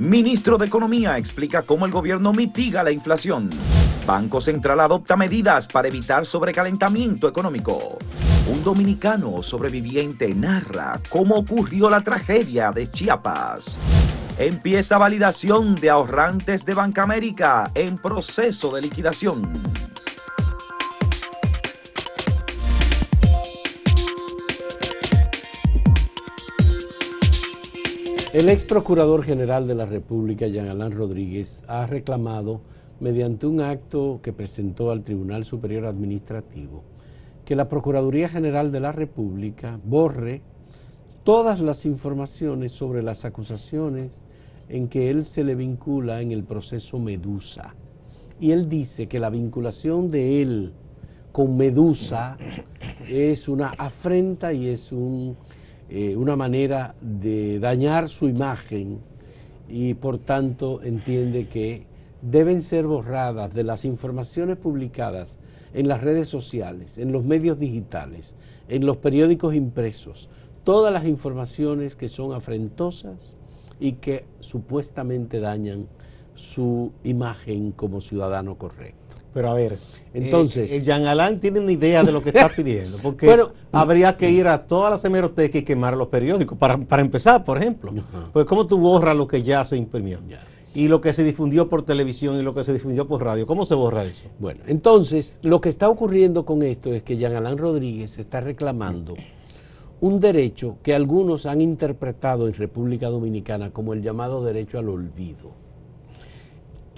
Ministro 0.00 0.56
de 0.56 0.64
Economía 0.64 1.18
explica 1.18 1.60
cómo 1.60 1.84
el 1.84 1.92
gobierno 1.92 2.32
mitiga 2.32 2.82
la 2.82 2.90
inflación. 2.90 3.50
Banco 4.06 4.40
Central 4.40 4.80
adopta 4.80 5.14
medidas 5.14 5.68
para 5.68 5.88
evitar 5.88 6.24
sobrecalentamiento 6.24 7.28
económico. 7.28 7.98
Un 8.50 8.64
dominicano 8.64 9.42
sobreviviente 9.42 10.34
narra 10.34 10.98
cómo 11.10 11.34
ocurrió 11.36 11.90
la 11.90 12.00
tragedia 12.00 12.70
de 12.70 12.86
Chiapas. 12.86 13.76
Empieza 14.38 14.96
validación 14.96 15.74
de 15.74 15.90
ahorrantes 15.90 16.64
de 16.64 16.72
Banca 16.72 17.02
América 17.02 17.70
en 17.74 17.98
proceso 17.98 18.74
de 18.74 18.80
liquidación. 18.80 19.89
El 28.32 28.48
ex 28.48 28.62
procurador 28.62 29.24
general 29.24 29.66
de 29.66 29.74
la 29.74 29.86
República, 29.86 30.46
Jean 30.46 30.68
Alain 30.68 30.92
Rodríguez, 30.92 31.64
ha 31.66 31.84
reclamado, 31.86 32.60
mediante 33.00 33.48
un 33.48 33.60
acto 33.60 34.20
que 34.22 34.32
presentó 34.32 34.92
al 34.92 35.02
Tribunal 35.02 35.44
Superior 35.44 35.84
Administrativo, 35.86 36.84
que 37.44 37.56
la 37.56 37.68
Procuraduría 37.68 38.28
General 38.28 38.70
de 38.70 38.78
la 38.78 38.92
República 38.92 39.80
borre 39.82 40.42
todas 41.24 41.58
las 41.58 41.84
informaciones 41.86 42.70
sobre 42.70 43.02
las 43.02 43.24
acusaciones 43.24 44.22
en 44.68 44.86
que 44.86 45.10
él 45.10 45.24
se 45.24 45.42
le 45.42 45.56
vincula 45.56 46.20
en 46.20 46.30
el 46.30 46.44
proceso 46.44 47.00
Medusa. 47.00 47.74
Y 48.38 48.52
él 48.52 48.68
dice 48.68 49.08
que 49.08 49.18
la 49.18 49.30
vinculación 49.30 50.08
de 50.08 50.40
él 50.40 50.72
con 51.32 51.56
Medusa 51.56 52.38
es 53.08 53.48
una 53.48 53.70
afrenta 53.70 54.52
y 54.52 54.68
es 54.68 54.92
un 54.92 55.36
eh, 55.90 56.16
una 56.16 56.36
manera 56.36 56.94
de 57.00 57.58
dañar 57.58 58.08
su 58.08 58.28
imagen 58.28 59.00
y 59.68 59.94
por 59.94 60.18
tanto 60.18 60.80
entiende 60.84 61.48
que 61.48 61.84
deben 62.22 62.62
ser 62.62 62.86
borradas 62.86 63.52
de 63.52 63.64
las 63.64 63.84
informaciones 63.84 64.56
publicadas 64.56 65.38
en 65.74 65.88
las 65.88 66.00
redes 66.02 66.28
sociales, 66.28 66.96
en 66.96 67.10
los 67.10 67.24
medios 67.24 67.58
digitales, 67.58 68.36
en 68.68 68.86
los 68.86 68.98
periódicos 68.98 69.52
impresos, 69.54 70.28
todas 70.62 70.92
las 70.92 71.06
informaciones 71.06 71.96
que 71.96 72.08
son 72.08 72.34
afrentosas 72.34 73.36
y 73.80 73.94
que 73.94 74.26
supuestamente 74.38 75.40
dañan 75.40 75.88
su 76.34 76.92
imagen 77.02 77.72
como 77.72 78.00
ciudadano 78.00 78.56
correcto. 78.56 78.99
Pero 79.32 79.50
a 79.50 79.54
ver, 79.54 79.78
entonces. 80.12 80.72
el 80.72 80.82
Jean 80.82 81.06
Alain 81.06 81.38
tiene 81.38 81.60
una 81.60 81.70
idea 81.70 82.02
de 82.02 82.12
lo 82.12 82.22
que 82.22 82.30
está 82.30 82.48
pidiendo, 82.56 82.98
porque 82.98 83.46
habría 83.70 84.16
que 84.16 84.30
ir 84.30 84.46
a 84.48 84.66
todas 84.66 84.90
las 84.90 85.04
hemerotecas 85.04 85.62
y 85.62 85.64
quemar 85.64 85.96
los 85.96 86.08
periódicos, 86.08 86.58
para, 86.58 87.00
empezar, 87.00 87.44
por 87.44 87.58
ejemplo. 87.58 87.92
Pues, 88.32 88.44
¿cómo 88.46 88.66
tú 88.66 88.78
borras 88.78 89.16
lo 89.16 89.28
que 89.28 89.42
ya 89.42 89.64
se 89.64 89.76
imprimió? 89.76 90.18
Y 90.74 90.88
lo 90.88 91.00
que 91.00 91.12
se 91.12 91.24
difundió 91.24 91.68
por 91.68 91.82
televisión 91.82 92.36
y 92.38 92.42
lo 92.42 92.54
que 92.54 92.62
se 92.62 92.72
difundió 92.72 93.06
por 93.06 93.24
radio, 93.24 93.46
¿cómo 93.46 93.64
se 93.64 93.74
borra 93.74 94.04
eso? 94.04 94.28
Bueno, 94.38 94.60
entonces, 94.66 95.40
lo 95.42 95.60
que 95.60 95.68
está 95.68 95.88
ocurriendo 95.88 96.44
con 96.44 96.62
esto 96.62 96.92
es 96.92 97.02
que 97.02 97.16
Jean 97.16 97.34
Alain 97.34 97.58
Rodríguez 97.58 98.18
está 98.18 98.40
reclamando 98.40 99.14
un 100.00 100.18
derecho 100.18 100.76
que 100.82 100.94
algunos 100.94 101.44
han 101.44 101.60
interpretado 101.60 102.46
en 102.46 102.54
República 102.54 103.08
Dominicana 103.08 103.70
como 103.70 103.92
el 103.92 104.02
llamado 104.02 104.42
derecho 104.42 104.78
al 104.78 104.88
olvido 104.88 105.52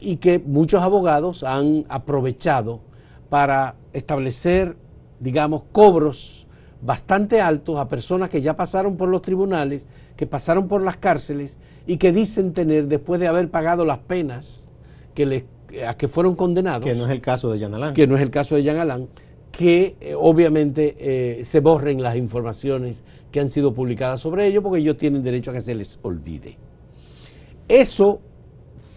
y 0.03 0.17
que 0.17 0.39
muchos 0.39 0.83
abogados 0.83 1.45
han 1.45 1.86
aprovechado 1.89 2.81
para 3.28 3.77
establecer, 3.92 4.77
digamos, 5.20 5.62
cobros 5.72 6.47
bastante 6.83 7.41
altos 7.41 7.78
a 7.78 7.89
personas 7.89 8.28
que 8.28 8.42
ya 8.42 8.56
pasaron 8.56 8.97
por 8.97 9.09
los 9.09 9.22
tribunales, 9.22 9.86
que 10.17 10.27
pasaron 10.27 10.67
por 10.67 10.83
las 10.83 10.97
cárceles 10.97 11.59
y 11.86 11.97
que 11.97 12.12
dicen 12.12 12.53
tener, 12.53 12.89
después 12.89 13.20
de 13.20 13.28
haber 13.28 13.48
pagado 13.48 13.84
las 13.84 13.98
penas 13.98 14.72
que 15.14 15.25
les, 15.25 15.44
a 15.86 15.97
que 15.97 16.09
fueron 16.09 16.34
condenados. 16.34 16.84
Que 16.84 16.94
no 16.94 17.06
es 17.06 17.12
el 17.12 17.20
caso 17.20 17.53
de 17.53 17.61
Jan 17.61 17.75
Alain. 17.75 17.94
Que 17.94 18.06
no 18.06 18.16
es 18.16 18.22
el 18.22 18.31
caso 18.31 18.56
de 18.56 18.64
Jan 18.64 18.78
Alain, 18.78 19.09
que 19.53 19.97
eh, 20.00 20.15
obviamente 20.19 20.97
eh, 20.98 21.44
se 21.44 21.60
borren 21.60 22.03
las 22.03 22.16
informaciones 22.16 23.04
que 23.31 23.38
han 23.38 23.48
sido 23.48 23.72
publicadas 23.72 24.21
sobre 24.21 24.47
ellos 24.47 24.62
porque 24.62 24.81
ellos 24.81 24.97
tienen 24.97 25.22
derecho 25.22 25.53
a 25.53 25.54
que 25.54 25.60
se 25.60 25.75
les 25.75 26.00
olvide. 26.03 26.59
Eso 27.69 28.21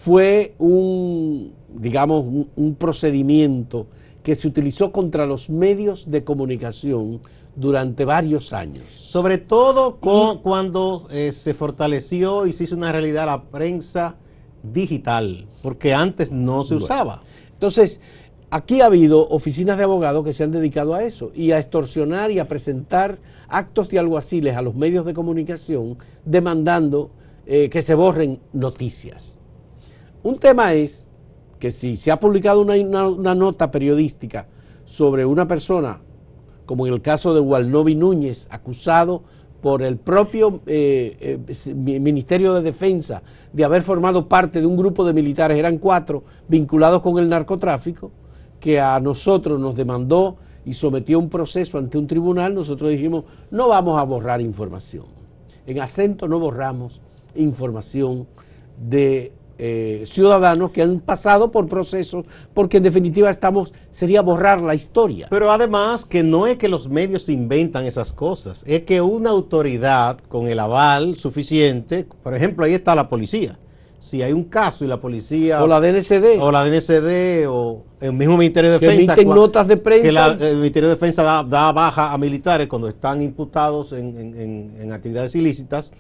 fue 0.06 0.54
un, 0.60 1.52
digamos, 1.68 2.24
un, 2.56 2.76
procedimiento 2.76 3.88
que 4.22 4.36
se 4.36 4.48
utilizó 4.48 4.92
contra 4.92 5.26
los 5.26 5.50
medios 5.50 6.12
de 6.12 6.24
comunicación 6.24 7.22
durante 7.56 8.06
varios 8.06 8.54
años. 8.54 8.94
Sobre 8.94 9.40
todo 9.40 9.96
cuando 9.96 11.08
eh, 11.10 11.32
se 11.32 11.56
fortaleció 11.56 12.46
y 12.46 12.54
se 12.54 12.66
hizo 12.66 12.76
una 12.76 12.92
realidad 12.92 13.26
la 13.26 13.46
prensa 13.46 14.16
digital, 14.62 15.48
porque 15.64 15.96
antes 15.96 16.32
no 16.32 16.64
se 16.64 16.76
usaba. 16.76 17.24
Entonces, 17.54 18.00
aquí 18.52 18.82
ha 18.82 18.86
habido 18.86 19.28
oficinas 19.30 19.80
de 19.80 19.86
abogados 19.86 20.24
que 20.24 20.34
se 20.34 20.44
han 20.44 20.52
dedicado 20.52 20.94
a 20.94 21.04
eso 21.04 21.32
y 21.34 21.50
a 21.50 21.58
extorsionar 21.58 22.30
y 22.30 22.38
a 22.38 22.48
presentar 22.48 23.18
actos 23.48 23.90
de 23.90 23.98
alguaciles 23.98 24.56
a 24.56 24.62
los 24.62 24.76
medios 24.76 25.04
de 25.04 25.16
comunicación 25.16 25.98
demandando 26.26 27.10
eh, 27.48 27.70
que 27.72 27.82
se 27.82 27.96
borren 27.96 28.40
noticias. 28.54 29.40
Un 30.26 30.40
tema 30.40 30.74
es 30.74 31.08
que 31.60 31.70
si 31.70 31.94
se 31.94 32.10
ha 32.10 32.20
publicado 32.20 32.60
una, 32.60 33.36
nota 33.36 33.70
periodística 33.70 34.48
sobre 34.84 35.24
una 35.24 35.48
persona, 35.48 36.02
como 36.66 36.88
en 36.88 36.94
el 36.94 37.04
caso 37.04 37.36
de 37.36 37.42
Walnovi 37.42 37.94
Núñez, 37.94 38.48
acusado 38.50 39.22
por 39.62 39.84
el 39.84 39.98
propio 39.98 40.62
eh, 40.66 41.38
eh, 41.48 41.74
Ministerio 41.76 42.56
de 42.56 42.64
Defensa 42.64 43.22
de 43.54 43.66
haber 43.66 43.84
formado 43.84 44.28
parte 44.28 44.62
de 44.62 44.66
un 44.66 44.76
grupo 44.76 45.06
de 45.06 45.14
militares, 45.14 45.60
eran 45.60 45.78
cuatro, 45.78 46.24
vinculados 46.48 47.04
con 47.04 47.20
el 47.20 47.30
narcotráfico, 47.30 48.12
que 48.60 48.80
a 48.80 49.00
nosotros 49.00 49.60
nos 49.60 49.76
demandó 49.76 50.38
y 50.66 50.74
sometió 50.74 51.20
un 51.20 51.30
proceso 51.30 51.78
ante 51.78 52.00
un 52.00 52.08
tribunal, 52.08 52.56
nosotros 52.56 52.90
dijimos, 52.90 53.26
no 53.52 53.68
vamos 53.68 54.02
a 54.02 54.04
borrar 54.04 54.42
información. 54.42 55.06
En 55.68 55.80
acento 55.82 56.28
no 56.28 56.40
borramos 56.40 57.00
información 57.36 58.26
de 58.90 59.32
eh, 59.58 60.04
ciudadanos 60.06 60.72
que 60.72 60.82
han 60.82 61.00
pasado 61.00 61.50
por 61.50 61.68
procesos, 61.68 62.26
porque 62.54 62.78
en 62.78 62.84
definitiva 62.84 63.30
estamos, 63.30 63.74
sería 63.90 64.22
borrar 64.22 64.62
la 64.62 64.76
historia. 64.76 65.28
Pero 65.30 65.50
además 65.50 66.04
que 66.04 66.24
no 66.24 66.46
es 66.46 66.58
que 66.58 66.68
los 66.68 66.90
medios 66.90 67.30
inventan 67.30 67.86
esas 67.86 68.12
cosas, 68.12 68.64
es 68.68 68.82
que 68.82 69.00
una 69.00 69.30
autoridad 69.30 70.20
con 70.28 70.48
el 70.48 70.60
aval 70.60 71.16
suficiente, 71.16 72.06
por 72.22 72.36
ejemplo, 72.36 72.66
ahí 72.66 72.74
está 72.74 72.96
la 72.96 73.08
policía. 73.08 73.58
Si 73.98 74.22
hay 74.22 74.34
un 74.34 74.44
caso 74.44 74.84
y 74.86 74.88
la 74.88 75.00
policía... 75.00 75.64
O 75.64 75.68
la 75.68 75.80
DNCD. 75.80 76.40
O 76.40 76.52
la 76.52 76.64
DNCD 76.64 77.48
o 77.48 77.82
el 78.02 78.14
mismo 78.14 78.38
Ministerio 78.38 78.72
de 78.72 78.78
Defensa. 78.78 79.16
Que 79.16 79.26
notas 79.26 79.68
de 79.68 79.78
prensa. 79.78 80.38
Que 80.38 80.50
el 80.50 80.58
Ministerio 80.58 80.90
de 80.90 80.96
Defensa 80.96 81.24
da, 81.24 81.72
baja 81.72 82.12
a 82.12 82.18
militares 82.18 82.68
cuando 82.68 82.88
están 82.88 83.22
imputados 83.22 83.94
en 83.94 84.92
actividades 84.92 85.34
ilícitas 85.36 85.92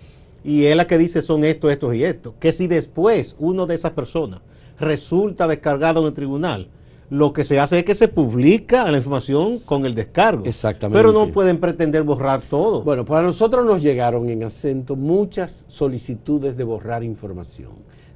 y 0.46 0.66
es 0.66 0.76
la 0.76 0.86
que 0.86 1.00
dice 1.00 1.24
son 1.24 1.44
estos, 1.44 1.72
estos 1.72 1.96
y 1.96 2.04
estos. 2.04 2.36
Que 2.40 2.52
si 2.52 2.68
después 2.68 3.36
uno 3.40 3.66
de 3.66 3.74
esas 3.74 3.92
personas 3.92 4.42
resulta 4.80 5.48
descargado 5.48 6.02
en 6.02 6.08
el 6.08 6.14
tribunal, 6.14 6.70
lo 7.10 7.34
que 7.34 7.44
se 7.44 7.60
hace 7.60 7.80
es 7.80 7.86
que 7.86 7.96
se 7.96 8.08
publica 8.08 8.90
la 8.92 8.98
información 8.98 9.58
con 9.60 9.88
el 9.88 9.96
descargo. 9.96 10.46
Exactamente. 10.46 11.00
Pero 11.00 11.12
no 11.12 11.32
pueden 11.32 11.60
pretender 11.60 12.04
borrar 12.04 12.44
todo. 12.44 12.84
Bueno, 12.84 13.06
para 13.06 13.24
nosotros 13.24 13.66
nos 13.66 13.82
llegaron 13.82 14.30
en 14.30 14.44
acento 14.44 14.96
muchas 14.96 15.66
solicitudes 15.68 16.56
de 16.56 16.64
borrar 16.64 17.04
información. 17.04 17.72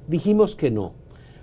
Dijimos 0.06 0.54
que 0.54 0.70
no. 0.70 0.92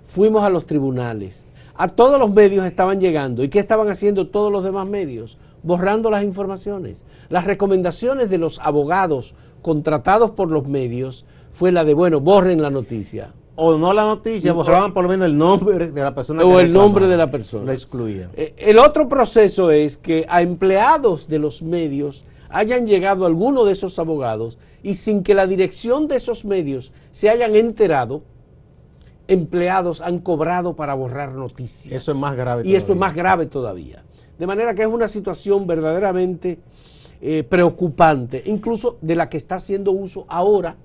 Fuimos 0.04 0.42
a 0.42 0.48
los 0.48 0.64
tribunales. 0.64 1.46
A 1.74 1.88
todos 1.88 2.18
los 2.18 2.32
medios 2.32 2.64
estaban 2.66 2.98
llegando. 2.98 3.44
¿Y 3.44 3.48
qué 3.48 3.58
estaban 3.58 3.88
haciendo 3.88 4.28
todos 4.28 4.50
los 4.50 4.64
demás 4.64 4.86
medios? 4.86 5.36
Borrando 5.62 6.10
las 6.10 6.22
informaciones. 6.22 7.04
Las 7.28 7.44
recomendaciones 7.44 8.30
de 8.30 8.38
los 8.38 8.58
abogados 8.60 9.34
contratados 9.62 10.30
por 10.32 10.50
los 10.50 10.66
medios 10.66 11.24
fue 11.52 11.72
la 11.72 11.84
de, 11.84 11.94
bueno, 11.94 12.20
borren 12.20 12.62
la 12.62 12.70
noticia. 12.70 13.32
O 13.56 13.76
no 13.76 13.92
la 13.92 14.04
noticia, 14.04 14.52
borraban 14.52 14.94
por 14.94 15.02
lo 15.02 15.08
menos 15.08 15.26
el 15.26 15.36
nombre 15.36 15.90
de 15.90 16.00
la 16.00 16.14
persona. 16.14 16.44
O 16.44 16.60
el 16.60 16.72
nombre 16.72 17.08
de 17.08 17.16
la 17.16 17.28
persona. 17.28 17.64
La 17.64 17.72
excluían. 17.72 18.30
Eh, 18.36 18.54
el 18.56 18.78
otro 18.78 19.08
proceso 19.08 19.72
es 19.72 19.96
que 19.96 20.24
a 20.28 20.42
empleados 20.42 21.26
de 21.26 21.40
los 21.40 21.62
medios 21.62 22.24
hayan 22.50 22.86
llegado 22.86 23.26
algunos 23.26 23.66
de 23.66 23.72
esos 23.72 23.98
abogados 23.98 24.58
y 24.82 24.94
sin 24.94 25.24
que 25.24 25.34
la 25.34 25.46
dirección 25.46 26.06
de 26.06 26.16
esos 26.16 26.44
medios 26.44 26.92
se 27.10 27.28
hayan 27.30 27.56
enterado, 27.56 28.22
empleados 29.26 30.00
han 30.00 30.20
cobrado 30.20 30.76
para 30.76 30.94
borrar 30.94 31.32
noticias. 31.32 31.92
Eso 31.92 32.12
es 32.12 32.18
más 32.18 32.36
grave. 32.36 32.62
Y 32.64 32.76
eso 32.76 32.92
es 32.92 32.98
más 32.98 33.14
grave 33.14 33.46
todavía. 33.46 34.04
De 34.38 34.46
manera 34.46 34.74
que 34.74 34.82
es 34.82 34.88
una 34.88 35.08
situación 35.08 35.66
verdaderamente 35.66 36.60
eh, 37.20 37.42
preocupante, 37.42 38.42
incluso 38.46 38.98
de 39.00 39.16
la 39.16 39.28
que 39.28 39.36
está 39.36 39.56
haciendo 39.56 39.92
uso 39.92 40.24
ahora 40.28 40.76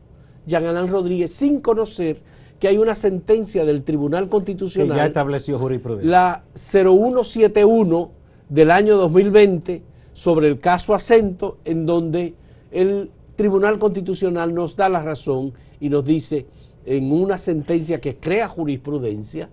Jean 0.45 0.87
Rodríguez, 0.87 1.33
sin 1.33 1.61
conocer 1.61 2.17
que 2.59 2.67
hay 2.67 2.77
una 2.77 2.95
sentencia 2.95 3.65
del 3.65 3.83
Tribunal 3.83 4.29
Constitucional. 4.29 4.91
Que 4.91 4.95
ya 4.95 5.05
estableció 5.05 5.59
jurisprudencia. 5.59 6.09
La 6.09 6.43
0171 6.55 8.11
del 8.49 8.71
año 8.71 8.97
2020 8.97 9.81
sobre 10.13 10.47
el 10.47 10.59
caso 10.59 10.93
Acento, 10.93 11.57
en 11.65 11.85
donde 11.85 12.35
el 12.71 13.11
Tribunal 13.35 13.79
Constitucional 13.79 14.53
nos 14.53 14.75
da 14.75 14.89
la 14.89 15.01
razón 15.01 15.53
y 15.79 15.89
nos 15.89 16.05
dice 16.05 16.45
en 16.85 17.11
una 17.11 17.37
sentencia 17.37 17.99
que 17.99 18.17
crea 18.17 18.47
jurisprudencia 18.47 19.49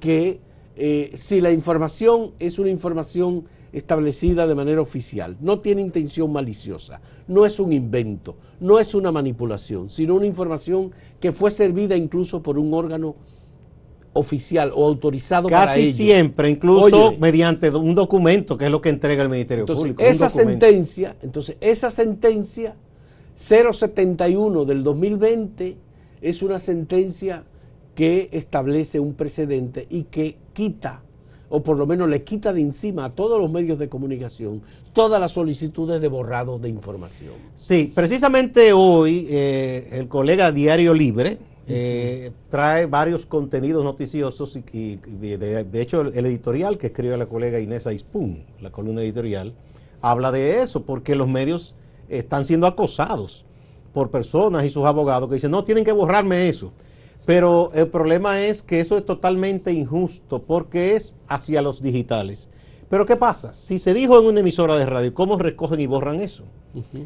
que 0.00 0.40
eh, 0.76 1.10
si 1.14 1.40
la 1.40 1.50
información 1.50 2.32
es 2.38 2.58
una 2.58 2.68
información 2.68 3.44
establecida 3.76 4.46
de 4.46 4.54
manera 4.54 4.80
oficial, 4.80 5.36
no 5.38 5.60
tiene 5.60 5.82
intención 5.82 6.32
maliciosa, 6.32 7.02
no 7.28 7.44
es 7.44 7.60
un 7.60 7.74
invento, 7.74 8.36
no 8.58 8.78
es 8.78 8.94
una 8.94 9.12
manipulación, 9.12 9.90
sino 9.90 10.14
una 10.14 10.24
información 10.24 10.92
que 11.20 11.30
fue 11.30 11.50
servida 11.50 11.94
incluso 11.94 12.42
por 12.42 12.58
un 12.58 12.72
órgano 12.72 13.16
oficial 14.14 14.72
o 14.74 14.86
autorizado 14.86 15.46
Casi 15.50 15.66
para 15.66 15.78
ello. 15.78 15.92
siempre, 15.92 16.50
incluso 16.50 17.12
mediante 17.20 17.68
un 17.68 17.94
documento 17.94 18.56
que 18.56 18.64
es 18.64 18.70
lo 18.70 18.80
que 18.80 18.88
entrega 18.88 19.22
el 19.22 19.28
Ministerio 19.28 19.64
Entonces, 19.64 19.82
Público. 19.82 20.02
esa 20.02 20.30
sentencia, 20.30 21.16
entonces, 21.20 21.58
esa 21.60 21.90
sentencia 21.90 22.76
071 23.34 24.64
del 24.64 24.82
2020 24.82 25.76
es 26.22 26.42
una 26.42 26.58
sentencia 26.58 27.44
que 27.94 28.30
establece 28.32 28.98
un 28.98 29.12
precedente 29.12 29.86
y 29.90 30.04
que 30.04 30.38
quita, 30.54 31.02
o 31.48 31.62
por 31.62 31.76
lo 31.76 31.86
menos 31.86 32.08
le 32.08 32.24
quita 32.24 32.52
de 32.52 32.60
encima 32.60 33.04
a 33.06 33.10
todos 33.14 33.40
los 33.40 33.50
medios 33.50 33.78
de 33.78 33.88
comunicación, 33.88 34.62
todas 34.92 35.20
las 35.20 35.32
solicitudes 35.32 36.00
de 36.00 36.08
borrado 36.08 36.58
de 36.58 36.68
información. 36.68 37.34
Sí, 37.54 37.92
precisamente 37.94 38.72
hoy 38.72 39.26
eh, 39.30 39.88
el 39.92 40.08
colega 40.08 40.50
Diario 40.52 40.92
Libre 40.94 41.38
eh, 41.68 42.30
trae 42.50 42.86
varios 42.86 43.26
contenidos 43.26 43.84
noticiosos 43.84 44.56
y, 44.56 44.60
y- 44.72 45.00
y 45.06 45.36
de, 45.36 45.64
de 45.64 45.80
hecho 45.80 46.00
el, 46.02 46.16
el 46.16 46.26
editorial 46.26 46.78
que 46.78 46.88
escribe 46.88 47.16
la 47.16 47.26
colega 47.26 47.58
Inés 47.60 47.86
Aispun, 47.86 48.44
la 48.60 48.70
columna 48.70 49.02
editorial, 49.02 49.52
habla 50.00 50.30
de 50.32 50.62
eso 50.62 50.82
porque 50.82 51.14
los 51.16 51.28
medios 51.28 51.74
están 52.08 52.44
siendo 52.44 52.66
acosados 52.66 53.44
por 53.92 54.10
personas 54.10 54.64
y 54.64 54.70
sus 54.70 54.84
abogados 54.84 55.28
que 55.28 55.34
dicen, 55.36 55.50
no, 55.50 55.64
tienen 55.64 55.84
que 55.84 55.90
borrarme 55.92 56.48
eso. 56.48 56.72
Pero 57.26 57.72
el 57.74 57.88
problema 57.88 58.40
es 58.42 58.62
que 58.62 58.80
eso 58.80 58.96
es 58.96 59.04
totalmente 59.04 59.72
injusto 59.72 60.42
porque 60.42 60.94
es 60.94 61.12
hacia 61.28 61.60
los 61.60 61.82
digitales. 61.82 62.50
Pero 62.88 63.04
¿qué 63.04 63.16
pasa? 63.16 63.52
Si 63.52 63.80
se 63.80 63.92
dijo 63.92 64.18
en 64.20 64.26
una 64.26 64.40
emisora 64.40 64.76
de 64.76 64.86
radio, 64.86 65.12
¿cómo 65.12 65.36
recogen 65.38 65.80
y 65.80 65.86
borran 65.86 66.20
eso? 66.20 66.44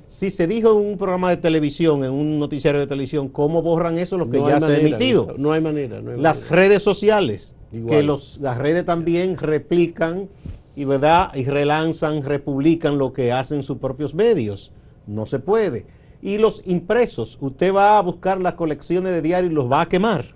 Si 0.08 0.30
se 0.30 0.46
dijo 0.46 0.72
en 0.72 0.84
un 0.84 0.98
programa 0.98 1.30
de 1.30 1.36
televisión, 1.38 2.04
en 2.04 2.12
un 2.12 2.38
noticiario 2.38 2.80
de 2.80 2.86
televisión, 2.86 3.28
¿cómo 3.28 3.62
borran 3.62 3.96
eso 3.98 4.18
lo 4.18 4.28
que 4.28 4.38
No 4.38 4.48
ya 4.48 4.60
se 4.60 4.72
ha 4.72 4.78
emitido? 4.78 5.34
No 5.38 5.52
hay 5.52 5.60
manera. 5.62 6.02
No 6.02 6.10
hay 6.10 6.20
Las 6.20 6.40
manera. 6.42 6.56
redes 6.56 6.82
sociales, 6.82 7.56
Igual. 7.72 7.88
que 7.88 8.02
los, 8.02 8.38
las 8.42 8.58
redes 8.58 8.84
también 8.84 9.38
replican 9.38 10.28
y, 10.76 10.84
¿verdad? 10.84 11.30
y 11.34 11.44
relanzan, 11.44 12.22
republican 12.24 12.98
lo 12.98 13.12
que 13.12 13.32
hacen 13.32 13.62
sus 13.62 13.78
propios 13.78 14.12
medios. 14.12 14.72
No 15.06 15.24
se 15.24 15.38
puede. 15.38 15.86
Y 16.22 16.38
los 16.38 16.62
impresos, 16.66 17.38
usted 17.40 17.74
va 17.74 17.98
a 17.98 18.02
buscar 18.02 18.40
las 18.40 18.54
colecciones 18.54 19.12
de 19.12 19.22
diarios 19.22 19.52
y 19.52 19.54
los 19.54 19.70
va 19.70 19.82
a 19.82 19.88
quemar, 19.88 20.26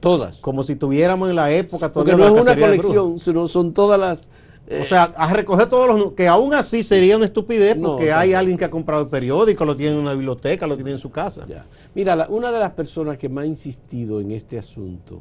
Todas. 0.00 0.38
como 0.38 0.62
si 0.62 0.76
tuviéramos 0.76 1.28
en 1.28 1.36
la 1.36 1.50
época 1.52 1.92
Porque 1.92 2.12
todavía 2.12 2.28
no 2.28 2.34
la 2.34 2.40
es 2.40 2.46
una 2.46 2.66
colección, 2.66 3.18
sino 3.18 3.46
son 3.48 3.74
todas 3.74 3.98
las... 4.00 4.30
eh, 4.68 4.80
O 4.82 4.84
sea, 4.86 5.04
a 5.16 5.32
recoger 5.34 5.68
todos 5.68 5.86
los 5.98 6.12
que 6.12 6.28
aún 6.28 6.54
así 6.54 6.82
sería 6.82 7.16
una 7.16 7.26
estupidez 7.26 7.76
No, 7.76 7.90
porque 7.96 8.12
hay 8.12 8.32
alguien 8.32 8.56
que 8.56 8.64
ha 8.64 8.70
comprado 8.70 9.02
el 9.02 9.08
periódico, 9.08 9.64
lo 9.66 9.76
tiene 9.76 9.94
en 9.96 10.00
una 10.00 10.12
biblioteca, 10.12 10.66
lo 10.66 10.76
tiene 10.76 10.92
en 10.92 10.98
su 10.98 11.10
casa. 11.10 11.44
Ya. 11.48 11.66
Mira, 11.94 12.16
la- 12.16 12.28
una 12.28 12.50
de 12.52 12.60
las 12.60 12.70
personas 12.72 13.18
que 13.18 13.28
más 13.28 13.44
ha 13.44 13.46
insistido 13.48 14.20
en 14.20 14.30
este 14.30 14.56
asunto 14.58 15.20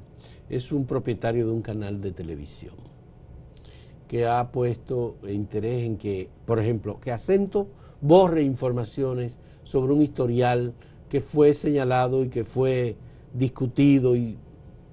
es 0.50 0.72
un 0.72 0.86
propietario 0.86 1.48
de 1.48 1.52
un 1.52 1.62
canal 1.62 2.00
de 2.00 2.12
televisión 2.12 2.76
que 4.08 4.26
ha 4.26 4.52
puesto 4.52 5.16
interés 5.28 5.84
en 5.84 5.98
que, 5.98 6.30
por 6.46 6.60
ejemplo, 6.60 6.98
que 7.02 7.12
Acento 7.12 7.68
borre 8.00 8.42
informaciones 8.44 9.38
sobre 9.68 9.92
un 9.92 10.02
historial 10.02 10.74
que 11.10 11.20
fue 11.20 11.54
señalado 11.54 12.24
y 12.24 12.30
que 12.30 12.46
fue 12.46 12.96
discutido 13.34 14.16
y 14.16 14.38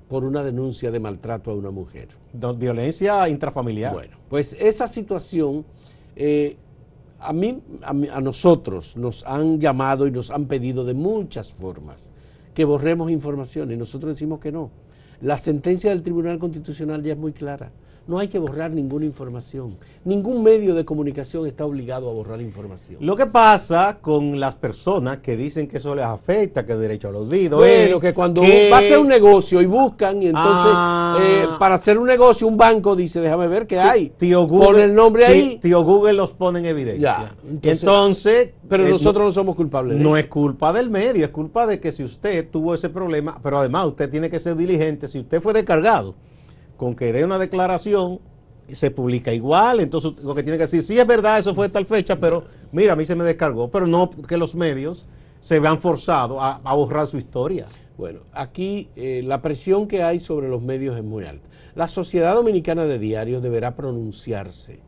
por 0.09 0.25
una 0.25 0.43
denuncia 0.43 0.91
de 0.91 0.99
maltrato 0.99 1.53
a 1.53 1.55
una 1.55 1.71
mujer. 1.71 2.09
Violencia 2.57 3.29
intrafamiliar. 3.29 3.93
Bueno, 3.93 4.17
pues 4.29 4.53
esa 4.55 4.89
situación 4.89 5.65
eh, 6.17 6.57
a 7.21 7.33
mí, 7.33 7.63
a 7.83 7.91
a 7.91 8.21
nosotros 8.21 8.97
nos 8.97 9.25
han 9.25 9.61
llamado 9.61 10.09
y 10.09 10.11
nos 10.11 10.31
han 10.31 10.47
pedido 10.47 10.85
de 10.85 10.95
muchas 10.95 11.53
formas 11.53 12.11
que 12.53 12.65
borremos 12.65 13.13
información 13.13 13.71
y 13.71 13.77
nosotros 13.77 14.15
decimos 14.15 14.41
que 14.41 14.51
no. 14.51 14.73
La 15.21 15.39
sentencia 15.39 15.91
del 15.91 16.03
Tribunal 16.03 16.41
Constitucional 16.41 17.01
ya 17.01 17.13
es 17.13 17.19
muy 17.19 17.33
clara. 17.33 17.71
No 18.07 18.19
hay 18.19 18.29
que 18.29 18.39
borrar 18.39 18.71
ninguna 18.71 19.07
información. 19.07 19.77
Ningún 20.05 20.43
medio 20.43 20.75
de 20.75 20.85
comunicación 20.85 21.47
está 21.47 21.65
obligado 21.65 22.11
a 22.11 22.13
borrar 22.13 22.39
información. 22.43 22.99
Lo 23.01 23.17
que 23.17 23.25
pasa 23.25 23.97
con 24.03 24.39
las 24.39 24.55
personas 24.57 25.21
que 25.21 25.39
dicen 25.39 25.67
que 25.67 25.79
eso 25.79 25.95
les 25.95 26.05
afecta, 26.05 26.67
que 26.67 26.75
es 26.75 26.79
derecho 26.79 27.09
al 27.09 27.17
olvido. 27.17 27.57
Bueno, 27.57 27.97
es 27.97 28.01
que 28.03 28.13
cuando 28.13 28.43
que- 28.43 28.69
va 28.71 28.77
a 28.77 28.81
hacer 28.81 28.99
un 28.99 29.09
negocio 29.09 29.63
y 29.63 29.67
buscan, 29.67 30.23
y 30.23 30.27
entonces 30.27 30.73
Ah. 30.77 31.19
eh, 31.23 31.47
para 31.59 31.77
hacer 31.77 31.97
un 31.99 32.07
negocio, 32.07 32.47
un 32.47 32.59
banco 32.59 32.95
dice, 32.95 33.21
déjame 33.23 33.49
ver 33.49 33.67
qué 33.67 33.81
hay. 33.81 34.11
Tío 34.11 34.47
Google, 34.47 34.67
Pone 34.67 34.83
el 34.83 34.95
nombre 34.95 35.25
ahí. 35.25 35.59
Tío 35.63 35.83
Google 35.83 36.13
los 36.13 36.33
pone 36.33 36.59
en 36.59 36.67
evidencia. 36.67 37.01
Ya, 37.01 37.35
entonces- 37.49 37.83
entonces, 37.83 38.51
Pero 38.69 38.87
eh, 38.87 38.91
nosotros 38.91 39.25
no 39.25 39.33
somos 39.33 39.57
culpables. 39.57 39.97
de 39.97 40.03
No 40.05 40.11
eso. 40.11 40.17
es 40.19 40.27
culpa 40.27 40.75
del 40.75 40.91
medio, 40.91 41.25
es 41.25 41.31
culpa 41.31 41.67
de 41.67 41.81
que 41.81 41.91
si 41.91 42.05
usted 42.05 42.51
tuvo 42.51 42.75
ese 42.75 42.91
problema, 42.91 43.41
pero 43.43 43.57
además 43.59 43.87
usted 43.87 44.11
tiene 44.11 44.29
que 44.29 44.39
ser 44.41 44.57
diligente, 44.57 45.09
si 45.09 45.21
usted 45.21 45.41
fue 45.41 45.55
descargado, 45.55 46.15
con 46.77 46.95
que 46.95 47.13
dé 47.13 47.25
una 47.25 47.39
declaración, 47.39 48.21
se 48.67 48.91
publica 48.91 49.33
igual, 49.33 49.81
entonces 49.81 50.13
lo 50.23 50.35
que 50.35 50.43
tiene 50.43 50.57
que 50.57 50.65
decir, 50.65 50.83
sí 50.83 50.99
es 50.99 51.07
verdad, 51.07 51.39
eso 51.39 51.55
fue 51.55 51.69
tal 51.69 51.87
fecha, 51.87 52.19
pero 52.19 52.45
mira, 52.73 52.95
a 52.95 52.97
mí 52.97 53.05
se 53.05 53.15
me 53.15 53.25
descargó, 53.25 53.71
pero 53.71 53.87
no 53.87 54.11
que 54.11 54.37
los 54.37 54.55
medios 54.55 55.07
se 55.41 55.61
vean 55.61 55.79
forzados 55.79 56.39
a, 56.41 56.61
a 56.65 56.75
borrar 56.75 57.07
su 57.07 57.19
historia. 57.19 57.67
Bueno, 57.97 58.21
aquí 58.33 58.89
eh, 58.97 59.23
la 59.25 59.41
presión 59.41 59.87
que 59.87 60.03
hay 60.03 60.19
sobre 60.19 60.49
los 60.49 60.63
medios 60.63 60.97
es 60.97 61.05
muy 61.05 61.25
alta. 61.25 61.49
La 61.75 61.87
Sociedad 61.87 62.35
Dominicana 62.35 62.87
de 62.87 62.99
Diarios 62.99 63.43
deberá 63.43 63.77
pronunciarse 63.77 64.81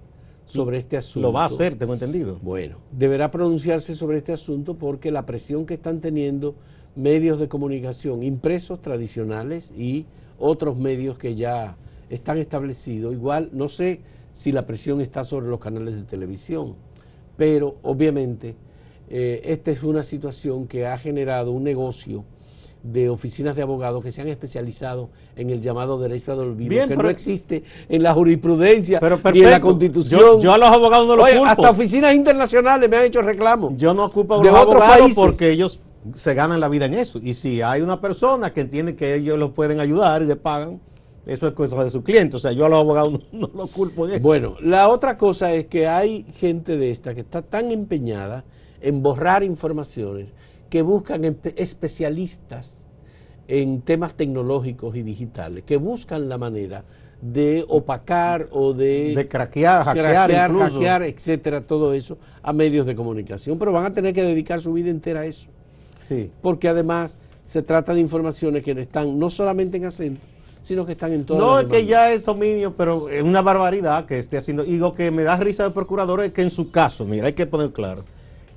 sobre 0.45 0.79
este 0.79 0.97
asunto. 0.97 1.29
Lo 1.29 1.33
va 1.33 1.43
a 1.43 1.47
hacer, 1.47 1.77
tengo 1.77 1.93
entendido. 1.93 2.39
Bueno, 2.43 2.79
deberá 2.93 3.31
pronunciarse 3.31 3.95
sobre 3.95 4.19
este 4.19 4.33
asunto 4.33 4.75
porque 4.75 5.11
la 5.11 5.27
presión 5.27 5.67
que 5.67 5.75
están 5.75 6.01
teniendo 6.01 6.55
medios 6.95 7.39
de 7.39 7.49
comunicación 7.49 8.23
impresos 8.23 8.81
tradicionales 8.81 9.73
y 9.77 10.07
otros 10.39 10.77
medios 10.77 11.19
que 11.19 11.35
ya 11.35 11.77
están 12.11 12.39
establecidos, 12.39 13.13
igual 13.15 13.51
no 13.53 13.69
sé 13.69 14.01
si 14.33 14.53
la 14.53 14.67
presión 14.67 15.01
está 15.01 15.25
sobre 15.25 15.47
los 15.49 15.59
canales 15.61 15.95
de 15.97 16.03
televisión, 16.03 16.75
pero 17.37 17.77
obviamente 17.83 18.55
eh, 19.09 19.41
esta 19.45 19.71
es 19.71 19.83
una 19.83 20.03
situación 20.03 20.67
que 20.67 20.87
ha 20.87 20.99
generado 20.99 21.53
un 21.53 21.65
negocio 21.65 22.25
de 22.83 23.09
oficinas 23.09 23.57
de 23.57 23.63
abogados 23.63 24.03
que 24.05 24.13
se 24.13 24.21
han 24.21 24.29
especializado 24.29 25.09
en 25.35 25.51
el 25.51 25.61
llamado 25.61 25.99
derecho 25.99 26.33
al 26.33 26.39
olvido, 26.41 26.71
Bien, 26.71 26.85
que 26.89 26.95
pero- 26.95 27.05
no 27.05 27.09
existe 27.11 27.65
en 27.89 28.03
la 28.03 28.13
jurisprudencia 28.15 29.01
Pero 29.01 29.17
ni 29.17 29.21
en 29.21 29.25
la 29.25 29.33
perfecto. 29.51 29.67
constitución. 29.67 30.21
Yo, 30.21 30.39
yo 30.41 30.53
a 30.53 30.59
los 30.59 30.69
abogados 30.71 31.09
no 31.09 31.17
los 31.17 31.25
Oye, 31.25 31.35
culpo. 31.39 31.51
hasta 31.51 31.71
oficinas 31.71 32.15
internacionales 32.15 32.89
me 32.89 32.97
han 32.97 33.05
hecho 33.05 33.23
reclamos. 33.23 33.73
Yo 33.77 33.93
no 33.93 34.05
ocupo 34.05 34.35
a 34.35 34.39
de 34.39 34.45
los 34.51 34.61
abogados 34.61 34.99
países. 35.01 35.17
porque 35.17 35.51
ellos 35.51 35.81
se 36.15 36.35
ganan 36.35 36.61
la 36.61 36.69
vida 36.69 36.87
en 36.87 36.95
eso. 36.95 37.19
Y 37.23 37.35
si 37.35 37.63
hay 37.63 37.83
una 37.83 38.01
persona 38.01 38.53
que 38.53 38.61
entiende 38.61 38.97
que 38.97 39.15
ellos 39.15 39.39
los 39.39 39.53
pueden 39.53 39.81
ayudar 39.81 40.23
y 40.23 40.27
le 40.27 40.37
pagan, 40.37 40.81
eso 41.27 41.49
es 41.49 41.55
cosa 41.55 41.83
de 41.83 41.91
su 41.91 42.03
cliente. 42.03 42.37
O 42.37 42.39
sea, 42.39 42.53
yo 42.53 42.67
a 42.67 42.69
los 42.69 42.79
abogados 42.79 43.13
no, 43.33 43.49
no 43.49 43.51
los 43.55 43.71
culpo 43.71 44.07
en 44.07 44.13
eso. 44.13 44.21
Bueno, 44.21 44.57
la 44.61 44.89
otra 44.89 45.19
cosa 45.19 45.53
es 45.53 45.67
que 45.67 45.89
hay 45.89 46.25
gente 46.37 46.77
de 46.77 46.91
esta 46.91 47.15
que 47.15 47.21
está 47.21 47.43
tan 47.43 47.71
empeñada 47.71 48.45
en 48.81 49.03
borrar 49.03 49.43
informaciones 49.43 50.35
que 50.71 50.83
buscan 50.83 51.25
especialistas 51.57 52.89
en 53.49 53.81
temas 53.83 54.15
tecnológicos 54.15 54.97
y 54.97 55.03
digitales, 55.03 55.65
que 55.65 55.77
buscan 55.77 56.29
la 56.29 56.39
manera 56.39 56.85
de 57.21 57.65
opacar 57.69 58.49
o 58.51 58.73
de, 58.73 59.15
de 59.15 59.29
craquear, 59.29 59.85
hackear, 59.85 60.29
craquear, 60.29 60.53
hackear, 60.53 61.03
etcétera, 61.03 61.61
todo 61.67 61.95
eso 61.95 62.19
a 62.43 62.53
medios 62.53 62.87
de 62.87 62.95
comunicación. 62.95 63.59
Pero 63.59 63.73
van 63.73 63.87
a 63.87 63.95
tener 63.95 64.13
que 64.13 64.23
dedicar 64.23 64.61
su 64.61 64.73
vida 64.73 64.91
entera 64.91 65.21
a 65.21 65.27
eso. 65.27 65.49
Sí. 66.01 66.31
porque 66.43 66.69
además 66.69 67.19
se 67.45 67.63
trata 67.63 67.95
de 67.95 68.01
informaciones 68.01 68.63
que 68.63 68.73
están 68.73 69.19
no 69.19 69.31
solamente 69.31 69.77
en 69.77 69.87
acento, 69.87 70.21
sino 70.63 70.85
que 70.85 70.93
están 70.93 71.13
en 71.13 71.25
todas 71.25 71.43
No, 71.43 71.59
es 71.61 71.67
que 71.67 71.87
ya 71.87 72.13
es 72.13 72.25
dominio, 72.25 72.75
pero 72.77 73.09
es 73.09 73.23
una 73.23 73.41
barbaridad 73.41 74.05
que 74.05 74.19
esté 74.19 74.37
haciendo. 74.37 74.65
Y 74.65 74.79
lo 74.79 74.95
que 74.95 75.11
me 75.13 75.23
da 75.23 75.37
risa 75.37 75.63
del 75.63 75.73
procurador 75.73 76.23
es 76.23 76.33
que 76.33 76.43
en 76.43 76.51
su 76.51 76.71
caso, 76.73 77.05
mira, 77.05 77.27
hay 77.27 77.35
que 77.35 77.47
poner 77.47 77.71
claro, 77.73 78.05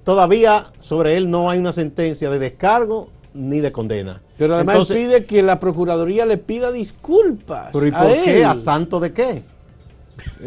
todavía 0.04 0.72
sobre 0.80 1.18
él 1.18 1.30
no 1.30 1.50
hay 1.50 1.60
una 1.60 1.72
sentencia 1.72 2.32
de 2.32 2.40
descargo 2.40 3.10
ni 3.34 3.60
de 3.60 3.72
condena. 3.72 4.22
Pero 4.40 4.56
además 4.56 4.74
Entonces, 4.74 4.98
pide 4.98 5.26
que 5.26 5.44
la 5.44 5.60
Procuraduría 5.60 6.26
le 6.26 6.38
pida 6.38 6.72
disculpas. 6.72 7.70
¿pero 7.72 7.86
¿y 7.86 7.90
a 7.94 8.00
por 8.00 8.12
él. 8.12 8.24
qué? 8.24 8.46
¿A 8.46 8.56
santo 8.56 9.00
de 9.00 9.14
qué? 9.14 9.44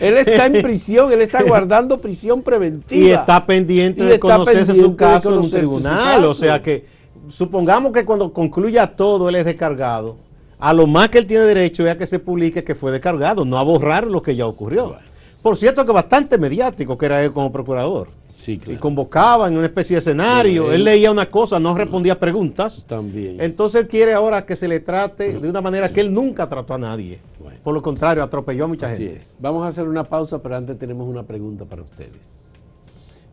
él 0.00 0.18
está 0.18 0.46
en 0.46 0.62
prisión, 0.62 1.12
él 1.12 1.20
está 1.20 1.42
guardando 1.42 2.00
prisión 2.00 2.42
preventiva. 2.42 3.06
Y 3.06 3.10
está 3.10 3.44
pendiente 3.44 4.02
Y 4.02 4.06
de 4.06 4.14
está 4.14 4.36
conocerse 4.36 4.66
pendiente 4.66 4.82
su 4.82 4.90
de 4.90 4.96
caso 4.96 5.32
en 5.32 5.38
un 5.38 5.50
tribunal. 5.50 6.24
O 6.24 6.34
sea 6.34 6.62
que 6.62 6.86
supongamos 7.28 7.92
que 7.92 8.04
cuando 8.04 8.32
concluya 8.32 8.86
todo 8.86 9.28
él 9.28 9.36
es 9.36 9.44
descargado. 9.44 10.16
A 10.58 10.72
lo 10.72 10.86
más 10.86 11.08
que 11.08 11.18
él 11.18 11.26
tiene 11.26 11.44
derecho 11.44 11.84
es 11.84 11.92
a 11.92 11.98
que 11.98 12.06
se 12.06 12.20
publique 12.20 12.62
que 12.62 12.76
fue 12.76 12.92
descargado, 12.92 13.44
no 13.44 13.58
a 13.58 13.62
borrar 13.64 14.06
lo 14.06 14.22
que 14.22 14.36
ya 14.36 14.46
ocurrió. 14.46 14.96
Por 15.42 15.56
cierto 15.56 15.84
que 15.84 15.90
bastante 15.90 16.38
mediático 16.38 16.96
que 16.96 17.06
era 17.06 17.22
él 17.22 17.32
como 17.32 17.50
procurador. 17.50 18.08
Sí, 18.32 18.60
Y 18.66 18.76
convocaba 18.76 19.48
en 19.48 19.56
una 19.56 19.66
especie 19.66 19.96
de 19.96 19.98
escenario. 19.98 20.72
él, 20.72 20.84
leía 20.84 21.10
una 21.10 21.26
cosa, 21.26 21.60
no 21.60 21.74
respondía 21.74 22.18
preguntas. 22.18 22.84
También. 22.86 23.40
Entonces 23.40 23.82
él 23.82 23.88
quiere 23.88 24.14
ahora 24.14 24.46
que 24.46 24.56
se 24.56 24.68
le 24.68 24.80
trate 24.80 25.38
de 25.38 25.48
una 25.48 25.60
manera 25.60 25.92
que 25.92 26.00
él 26.00 26.12
nunca 26.12 26.48
trató 26.48 26.74
a 26.74 26.78
nadie. 26.78 27.20
Por 27.62 27.74
lo 27.74 27.82
contrario, 27.82 28.22
atropelló 28.22 28.64
a 28.64 28.68
mucha 28.68 28.86
Así 28.86 29.04
gente. 29.04 29.18
Es. 29.18 29.36
Vamos 29.40 29.64
a 29.64 29.68
hacer 29.68 29.86
una 29.88 30.04
pausa, 30.04 30.42
pero 30.42 30.56
antes 30.56 30.78
tenemos 30.78 31.08
una 31.08 31.22
pregunta 31.22 31.64
para 31.64 31.82
ustedes. 31.82 32.54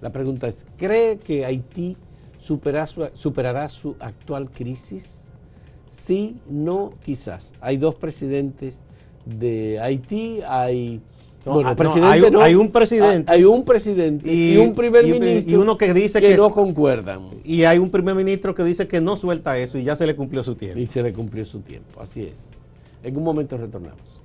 La 0.02 0.12
pregunta 0.12 0.48
es, 0.48 0.66
¿cree 0.78 1.18
que 1.18 1.46
Haití 1.46 1.98
superará 2.38 2.88
su 3.70 3.96
actual 4.00 4.50
crisis? 4.50 5.30
Sí, 5.90 6.38
no, 6.48 6.94
quizás. 7.04 7.54
Hay 7.60 7.78
dos 7.78 7.96
presidentes 7.96 8.80
de 9.26 9.80
Haití, 9.80 10.42
hay... 10.48 11.02
bueno, 11.44 11.70
hay, 12.42 12.54
un 12.54 12.72
presidente. 12.72 13.32
Hay 13.32 13.44
un 13.44 13.66
presidente 13.66 14.32
y, 14.32 14.58
un 14.58 14.76
primer 14.76 15.06
ministro 15.06 15.52
y 15.52 15.56
uno 15.56 15.78
que 15.78 15.94
dice 15.94 16.22
que, 16.22 16.38
no 16.38 16.52
concuerdan. 16.52 17.22
Y 17.44 17.64
hay 17.64 17.80
un 17.80 17.90
primer 17.90 18.14
ministro 18.16 18.54
que 18.54 18.64
dice 18.64 18.88
que 18.88 19.02
no 19.02 19.18
suelta 19.18 19.58
eso 19.58 19.80
y 19.80 19.84
ya 19.84 19.96
se 19.96 20.06
le 20.06 20.16
cumplió 20.16 20.44
su 20.44 20.56
tiempo. 20.56 20.80
Y 20.80 20.86
se 20.86 21.02
le 21.02 21.12
cumplió 21.12 21.44
su 21.44 21.62
tiempo, 21.62 22.02
así 22.02 22.24
es. 22.24 22.52
En 23.02 23.16
un 23.16 23.24
momento 23.24 23.58
retornamos. 23.58 24.20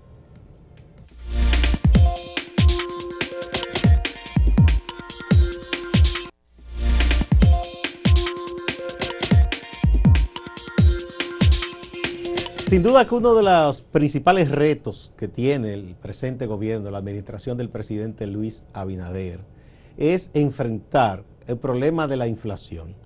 Sin 12.75 12.83
duda 12.83 13.07
que 13.07 13.15
uno 13.15 13.37
de 13.37 13.43
los 13.45 13.83
principales 13.83 14.51
retos 14.51 15.13
que 15.17 15.29
tiene 15.29 15.75
el 15.75 15.95
presente 15.95 16.47
gobierno, 16.47 16.91
la 16.91 16.99
administración 16.99 17.57
del 17.57 17.69
presidente 17.69 18.27
Luis 18.27 18.65
Abinader, 18.73 19.39
es 19.97 20.31
enfrentar 20.35 21.23
el 21.47 21.57
problema 21.59 22.09
de 22.09 22.17
la 22.17 22.27
inflación, 22.27 22.97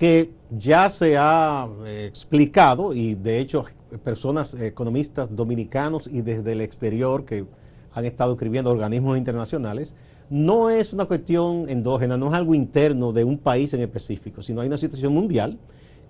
que 0.00 0.30
ya 0.50 0.88
se 0.88 1.18
ha 1.18 1.68
eh, 1.84 2.06
explicado 2.08 2.94
y 2.94 3.14
de 3.14 3.38
hecho 3.38 3.66
personas, 4.02 4.54
economistas 4.54 5.36
dominicanos 5.36 6.08
y 6.10 6.22
desde 6.22 6.52
el 6.52 6.62
exterior 6.62 7.26
que 7.26 7.44
han 7.92 8.06
estado 8.06 8.32
escribiendo 8.32 8.70
organismos 8.70 9.18
internacionales, 9.18 9.94
no 10.30 10.70
es 10.70 10.94
una 10.94 11.04
cuestión 11.04 11.68
endógena, 11.68 12.16
no 12.16 12.28
es 12.28 12.32
algo 12.32 12.54
interno 12.54 13.12
de 13.12 13.24
un 13.24 13.36
país 13.36 13.74
en 13.74 13.82
específico, 13.82 14.40
sino 14.40 14.62
hay 14.62 14.68
una 14.68 14.78
situación 14.78 15.12
mundial 15.12 15.58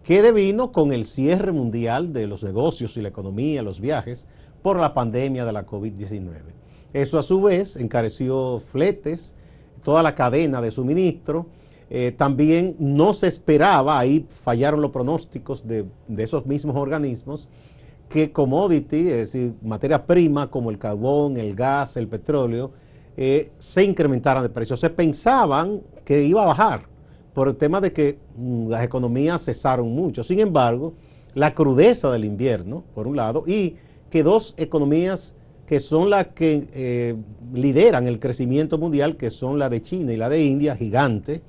que 0.04 0.22
devino 0.22 0.70
con 0.70 0.92
el 0.92 1.04
cierre 1.04 1.50
mundial 1.50 2.12
de 2.12 2.28
los 2.28 2.44
negocios 2.44 2.96
y 2.96 3.02
la 3.02 3.08
economía, 3.08 3.60
los 3.60 3.80
viajes, 3.80 4.28
por 4.62 4.78
la 4.78 4.94
pandemia 4.94 5.44
de 5.44 5.52
la 5.52 5.66
COVID-19. 5.66 6.30
Eso 6.92 7.18
a 7.18 7.24
su 7.24 7.42
vez 7.42 7.74
encareció 7.74 8.62
fletes, 8.70 9.34
toda 9.82 10.04
la 10.04 10.14
cadena 10.14 10.60
de 10.60 10.70
suministro. 10.70 11.46
Eh, 11.92 12.12
también 12.16 12.76
no 12.78 13.12
se 13.12 13.26
esperaba, 13.26 13.98
ahí 13.98 14.24
fallaron 14.44 14.80
los 14.80 14.92
pronósticos 14.92 15.66
de, 15.66 15.84
esos 16.18 16.46
mismos 16.46 16.76
organismos, 16.76 17.48
que 18.08 18.30
commodity, 18.30 19.08
es 19.08 19.32
decir, 19.32 19.54
materia 19.60 20.06
prima 20.06 20.48
como 20.48 20.70
el 20.70 20.78
carbón, 20.78 21.36
el 21.36 21.54
gas, 21.54 21.96
el 21.96 22.06
petróleo, 22.06 22.70
eh, 23.16 23.50
se 23.58 23.82
incrementaran 23.82 24.42
de 24.44 24.48
precio. 24.48 24.76
Se 24.76 24.88
pensaban 24.88 25.80
que 26.04 26.22
iba 26.22 26.42
a 26.44 26.46
bajar 26.46 26.82
por 27.34 27.48
el 27.48 27.56
tema 27.56 27.80
de 27.80 27.92
que 27.92 28.18
mm, 28.36 28.68
las 28.68 28.84
economías 28.84 29.44
cesaron 29.44 29.92
mucho. 29.92 30.22
Sin 30.22 30.38
embargo, 30.38 30.94
la 31.34 31.54
crudeza 31.54 32.10
del 32.12 32.24
invierno, 32.24 32.84
por 32.94 33.08
un 33.08 33.16
lado, 33.16 33.44
y 33.46 33.76
que 34.10 34.22
dos 34.22 34.54
economías 34.56 35.34
que 35.66 35.78
son 35.78 36.10
las 36.10 36.28
que 36.28 36.66
eh, 36.72 37.14
lideran 37.52 38.08
el 38.08 38.18
crecimiento 38.18 38.78
mundial, 38.78 39.16
que 39.16 39.30
son 39.30 39.58
la 39.58 39.68
de 39.68 39.82
China 39.82 40.12
y 40.12 40.16
la 40.16 40.28
de 40.28 40.44
India, 40.44 40.74
gigante, 40.74 41.42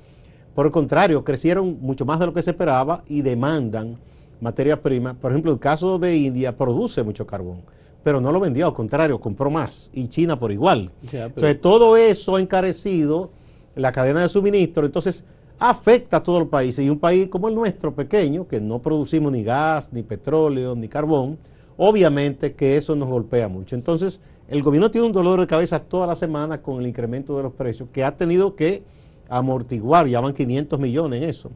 por 0.55 0.65
el 0.65 0.71
contrario, 0.71 1.23
crecieron 1.23 1.77
mucho 1.81 2.05
más 2.05 2.19
de 2.19 2.25
lo 2.25 2.33
que 2.33 2.41
se 2.41 2.51
esperaba 2.51 3.03
y 3.07 3.21
demandan 3.21 3.97
materia 4.39 4.81
prima. 4.81 5.13
Por 5.13 5.31
ejemplo, 5.31 5.51
el 5.51 5.59
caso 5.59 5.97
de 5.97 6.15
India 6.17 6.55
produce 6.55 7.03
mucho 7.03 7.25
carbón, 7.25 7.61
pero 8.03 8.19
no 8.19 8.31
lo 8.31 8.39
vendió, 8.39 8.67
al 8.67 8.73
contrario, 8.73 9.19
compró 9.19 9.49
más, 9.49 9.89
y 9.93 10.07
China 10.07 10.37
por 10.39 10.51
igual. 10.51 10.91
Entonces, 11.11 11.61
todo 11.61 11.95
eso 11.95 12.35
ha 12.35 12.41
encarecido 12.41 13.31
la 13.75 13.91
cadena 13.91 14.21
de 14.21 14.29
suministro. 14.29 14.85
Entonces, 14.85 15.23
afecta 15.59 16.17
a 16.17 16.23
todo 16.23 16.39
el 16.39 16.47
país. 16.47 16.77
Y 16.79 16.89
un 16.89 16.99
país 16.99 17.29
como 17.29 17.47
el 17.47 17.55
nuestro, 17.55 17.93
pequeño, 17.93 18.47
que 18.47 18.59
no 18.59 18.79
producimos 18.79 19.31
ni 19.31 19.43
gas, 19.43 19.93
ni 19.93 20.01
petróleo, 20.01 20.75
ni 20.75 20.87
carbón, 20.87 21.37
obviamente 21.77 22.53
que 22.53 22.77
eso 22.77 22.95
nos 22.95 23.07
golpea 23.07 23.47
mucho. 23.47 23.75
Entonces, 23.75 24.19
el 24.47 24.63
gobierno 24.63 24.91
tiene 24.91 25.07
un 25.07 25.13
dolor 25.13 25.39
de 25.39 25.47
cabeza 25.47 25.79
toda 25.79 26.07
la 26.07 26.15
semana 26.15 26.61
con 26.61 26.81
el 26.81 26.87
incremento 26.87 27.37
de 27.37 27.43
los 27.43 27.53
precios, 27.53 27.87
que 27.93 28.03
ha 28.03 28.17
tenido 28.17 28.55
que 28.55 28.83
amortiguar, 29.31 30.07
ya 30.07 30.19
van 30.19 30.33
500 30.33 30.79
millones 30.79 31.23
en 31.23 31.29
eso. 31.29 31.51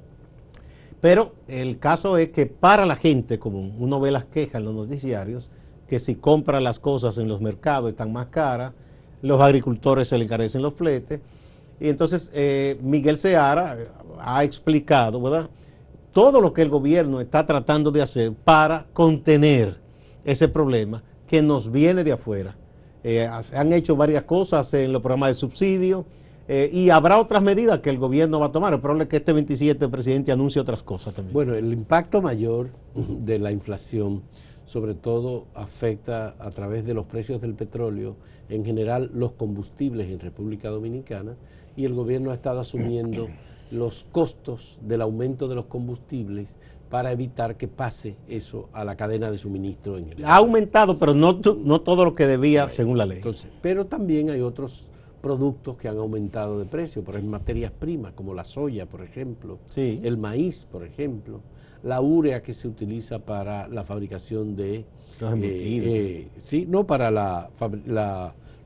Pero 1.02 1.34
el 1.48 1.78
caso 1.78 2.18
es 2.18 2.30
que 2.30 2.46
para 2.46 2.86
la 2.86 2.96
gente 2.96 3.38
común, 3.38 3.76
uno 3.78 4.00
ve 4.00 4.12
las 4.12 4.26
quejas 4.26 4.56
en 4.56 4.66
los 4.66 4.74
noticiarios, 4.74 5.50
que 5.88 6.00
si 6.00 6.16
compra 6.16 6.60
las 6.62 6.80
cosas 6.80 7.18
en 7.18 7.28
los 7.28 7.42
mercados 7.42 7.92
están 7.92 8.12
más 8.12 8.28
caras, 8.28 8.74
los 9.22 9.42
agricultores 9.42 10.08
se 10.08 10.18
le 10.18 10.24
encarecen 10.24 10.62
los 10.62 10.74
fletes, 10.74 11.20
y 11.80 11.90
entonces 11.90 12.32
eh, 12.34 12.80
Miguel 12.82 13.18
Seara 13.18 13.78
eh, 13.78 13.88
ha 14.20 14.44
explicado, 14.44 15.22
¿verdad? 15.22 15.50
Todo 16.14 16.40
lo 16.40 16.54
que 16.54 16.62
el 16.62 16.70
gobierno 16.70 17.20
está 17.20 17.46
tratando 17.46 17.92
de 17.92 18.02
hacer 18.02 18.32
para 18.32 18.86
contener 18.94 19.78
ese 20.24 20.48
problema 20.48 21.04
que 21.28 21.42
nos 21.42 21.70
viene 21.70 22.06
de 22.06 22.14
afuera. 22.14 22.56
Eh, 23.04 23.28
han 23.28 23.74
hecho 23.74 23.98
varias 23.98 24.24
cosas 24.24 24.74
en 24.74 24.94
los 24.94 25.02
programas 25.02 25.32
de 25.32 25.34
subsidio 25.34 26.06
y 26.48 26.90
habrá 26.90 27.20
otras 27.20 27.42
medidas 27.42 27.80
que 27.80 27.90
el 27.90 27.98
gobierno 27.98 28.40
va 28.40 28.48
a 28.48 28.52
tomar. 28.52 28.74
El 28.74 28.80
problema 28.80 29.04
es 29.04 29.10
que 29.10 29.18
este 29.18 29.34
27 29.34 29.86
el 29.86 29.92
presidente 29.92 30.32
anuncie 30.32 30.62
otras 30.62 30.84
cosas 30.84 31.14
también. 31.14 31.34
Bueno, 31.34 31.56
el 31.56 31.74
impacto 31.74 32.22
mayor 32.22 32.70
de 32.96 33.40
la 33.40 33.52
inflación 33.52 34.22
sobre 34.66 34.96
todo 34.96 35.46
afecta 35.54 36.36
a 36.40 36.50
través 36.50 36.86
de 36.86 36.94
los 36.94 37.06
precios 37.06 37.40
del 37.40 37.54
petróleo, 37.54 38.16
en 38.50 38.66
general 38.66 39.12
los 39.14 39.32
combustibles 39.34 40.10
en 40.10 40.20
República 40.20 40.70
Dominicana, 40.70 41.36
y 41.76 41.86
el 41.86 41.94
gobierno 41.94 42.32
ha 42.32 42.34
estado 42.34 42.60
asumiendo 42.60 43.30
los 43.72 44.04
costos 44.12 44.80
del 44.82 45.02
aumento 45.02 45.48
de 45.48 45.56
los 45.56 45.66
combustibles 45.66 46.58
para 46.90 47.12
evitar 47.12 47.58
que 47.58 47.68
pase 47.68 48.16
eso 48.28 48.70
a 48.74 48.84
la 48.84 48.96
cadena 48.96 49.32
de 49.32 49.38
suministro 49.38 49.98
en 49.98 50.24
Ha 50.24 50.36
aumentado, 50.36 50.98
pero 51.00 51.14
no, 51.14 51.40
no 51.64 51.82
todo 51.82 52.06
lo 52.06 52.14
que 52.14 52.28
debía 52.28 52.70
según 52.70 52.98
la 52.98 53.06
ley. 53.06 53.18
Entonces, 53.18 53.52
pero 53.62 53.86
también 53.86 54.30
hay 54.30 54.42
otros 54.42 54.90
productos 55.26 55.76
que 55.76 55.88
han 55.88 55.98
aumentado 55.98 56.60
de 56.60 56.66
precio, 56.66 57.04
por 57.04 57.16
ejemplo, 57.16 57.32
materias 57.32 57.72
primas 57.72 58.14
como 58.14 58.36
la 58.36 58.44
soya, 58.44 58.86
por 58.86 59.02
ejemplo, 59.02 59.58
el 59.76 60.18
maíz, 60.18 60.68
por 60.72 60.84
ejemplo, 60.84 61.42
la 61.82 62.00
urea 62.00 62.44
que 62.44 62.54
se 62.54 62.68
utiliza 62.68 63.18
para 63.18 63.68
la 63.68 63.84
fabricación 63.84 64.56
de... 64.56 64.86
Los 65.20 65.34
eh, 65.34 65.40
eh, 65.42 66.28
sí, 66.38 66.68
no 66.70 66.86
para 66.86 67.10
la, 67.10 67.50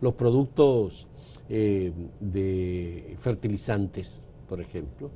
los 0.01 0.13
productos 0.15 1.07
eh, 1.47 1.93
de 2.19 3.15
fertilizantes, 3.21 4.29
por 4.49 4.59
ejemplo, 4.59 5.11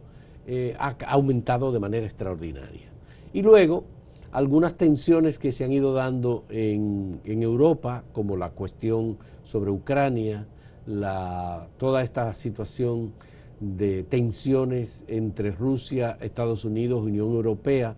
ha 0.80 0.96
aumentado 1.10 1.74
de 1.74 1.80
manera 1.82 2.06
extraordinaria. 2.06 2.88
Y 3.34 3.42
luego, 3.42 3.84
algunas 4.32 4.76
tensiones 4.78 5.40
que 5.40 5.52
se 5.52 5.66
han 5.66 5.74
ido 5.74 5.92
dando 5.92 6.46
en, 6.48 7.20
Europa, 7.26 8.06
como 8.14 8.38
la 8.38 8.52
cuestión 8.52 9.18
sobre 9.44 9.72
Ucrania, 9.72 10.48
la, 10.86 11.68
toda 11.78 12.04
esta 12.04 12.34
situación 12.36 13.14
de 13.60 14.04
tensiones 14.04 15.06
entre 15.08 15.52
Rusia, 15.52 16.18
Estados 16.22 16.66
Unidos, 16.66 17.04
Unión 17.04 17.32
Europea, 17.34 17.96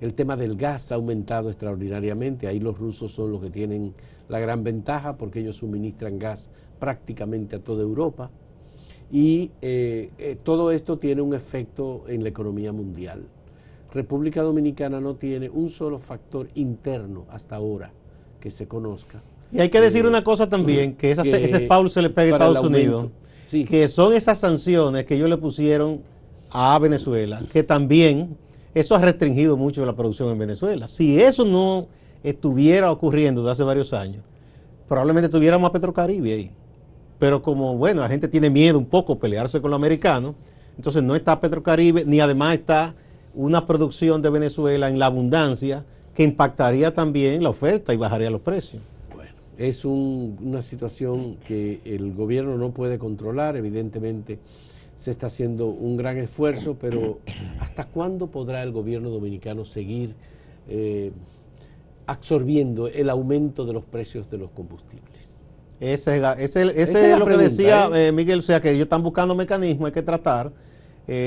el 0.00 0.14
tema 0.14 0.36
del 0.36 0.56
gas 0.56 0.90
ha 0.90 0.96
aumentado 0.96 1.48
extraordinariamente, 1.48 2.48
ahí 2.48 2.58
los 2.58 2.78
rusos 2.78 3.12
son 3.12 3.30
los 3.30 3.40
que 3.40 3.50
tienen 3.50 3.94
la 4.28 4.40
gran 4.40 4.64
ventaja 4.64 5.16
porque 5.16 5.40
ellos 5.40 5.56
suministran 5.56 6.18
gas 6.18 6.50
prácticamente 6.80 7.56
a 7.56 7.60
toda 7.60 7.82
Europa. 7.82 8.30
Y 9.12 9.50
eh, 9.60 10.10
eh, 10.18 10.36
todo 10.42 10.72
esto 10.72 10.98
tiene 10.98 11.20
un 11.20 11.34
efecto 11.34 12.04
en 12.08 12.22
la 12.22 12.30
economía 12.30 12.72
mundial. 12.72 13.26
República 13.92 14.42
Dominicana 14.42 15.00
no 15.00 15.16
tiene 15.16 15.50
un 15.50 15.68
solo 15.68 15.98
factor 15.98 16.48
interno 16.54 17.26
hasta 17.30 17.56
ahora 17.56 17.92
que 18.40 18.50
se 18.50 18.66
conozca. 18.66 19.22
Y 19.52 19.60
hay 19.60 19.68
que 19.68 19.80
decir 19.80 20.04
eh, 20.04 20.08
una 20.08 20.24
cosa 20.24 20.48
también, 20.48 20.94
que, 20.94 21.12
ese 21.12 21.66
foul 21.66 21.90
se 21.90 22.02
le 22.02 22.10
pega 22.10 22.32
a 22.32 22.38
Estados 22.38 22.66
Unidos, 22.66 23.08
que 23.50 23.86
son 23.88 24.14
esas 24.14 24.38
sanciones 24.38 25.04
que 25.04 25.14
ellos 25.14 25.28
le 25.28 25.36
pusieron 25.36 26.00
a 26.50 26.78
Venezuela, 26.78 27.42
que 27.52 27.62
también 27.62 28.36
eso 28.74 28.94
ha 28.94 28.98
restringido 28.98 29.56
mucho 29.56 29.84
la 29.84 29.94
producción 29.94 30.30
en 30.30 30.38
Venezuela. 30.38 30.88
Si 30.88 31.20
eso 31.20 31.44
no 31.44 31.86
estuviera 32.22 32.90
ocurriendo 32.90 33.42
desde 33.42 33.52
hace 33.52 33.62
varios 33.64 33.92
años, 33.92 34.22
probablemente 34.88 35.28
tuviéramos 35.28 35.68
a 35.68 35.72
Petrocaribe 35.72 36.32
ahí 36.32 36.50
pero 37.22 37.40
como, 37.40 37.76
bueno, 37.76 38.00
la 38.00 38.08
gente 38.08 38.26
tiene 38.26 38.50
miedo 38.50 38.76
un 38.76 38.84
poco 38.84 39.16
pelearse 39.16 39.60
con 39.60 39.70
los 39.70 39.78
americanos, 39.78 40.34
entonces 40.76 41.04
no 41.04 41.14
está 41.14 41.38
Petrocaribe, 41.38 42.04
ni 42.04 42.18
además 42.18 42.54
está 42.54 42.96
una 43.32 43.64
producción 43.64 44.20
de 44.22 44.28
Venezuela 44.28 44.88
en 44.88 44.98
la 44.98 45.06
abundancia 45.06 45.84
que 46.16 46.24
impactaría 46.24 46.92
también 46.92 47.40
la 47.44 47.50
oferta 47.50 47.94
y 47.94 47.96
bajaría 47.96 48.28
los 48.28 48.40
precios. 48.40 48.82
Es 49.58 49.84
una 49.84 50.62
situación 50.62 51.36
que 51.46 51.80
el 51.84 52.14
gobierno 52.14 52.56
no 52.56 52.72
puede 52.72 52.98
controlar, 52.98 53.56
evidentemente 53.56 54.38
se 54.96 55.10
está 55.10 55.26
haciendo 55.26 55.66
un 55.66 55.96
gran 55.96 56.16
esfuerzo, 56.18 56.76
pero 56.80 57.18
¿hasta 57.60 57.84
cuándo 57.86 58.28
podrá 58.28 58.62
el 58.62 58.72
gobierno 58.72 59.10
dominicano 59.10 59.64
seguir 59.64 60.14
eh, 60.68 61.12
absorbiendo 62.06 62.86
el 62.86 63.10
aumento 63.10 63.66
de 63.66 63.72
los 63.72 63.84
precios 63.84 64.30
de 64.30 64.38
los 64.38 64.50
combustibles? 64.50 65.40
Ese, 65.80 66.16
es 66.16 67.18
lo 67.18 67.26
que 67.26 67.36
decía 67.36 67.90
¿eh? 67.92 68.08
Eh, 68.08 68.12
Miguel, 68.12 68.38
o 68.38 68.42
sea 68.42 68.60
que 68.60 68.70
ellos 68.70 68.84
están 68.84 69.02
buscando 69.02 69.34
mecanismos, 69.34 69.86
hay 69.86 69.92
que 69.92 70.02
tratar. 70.02 70.52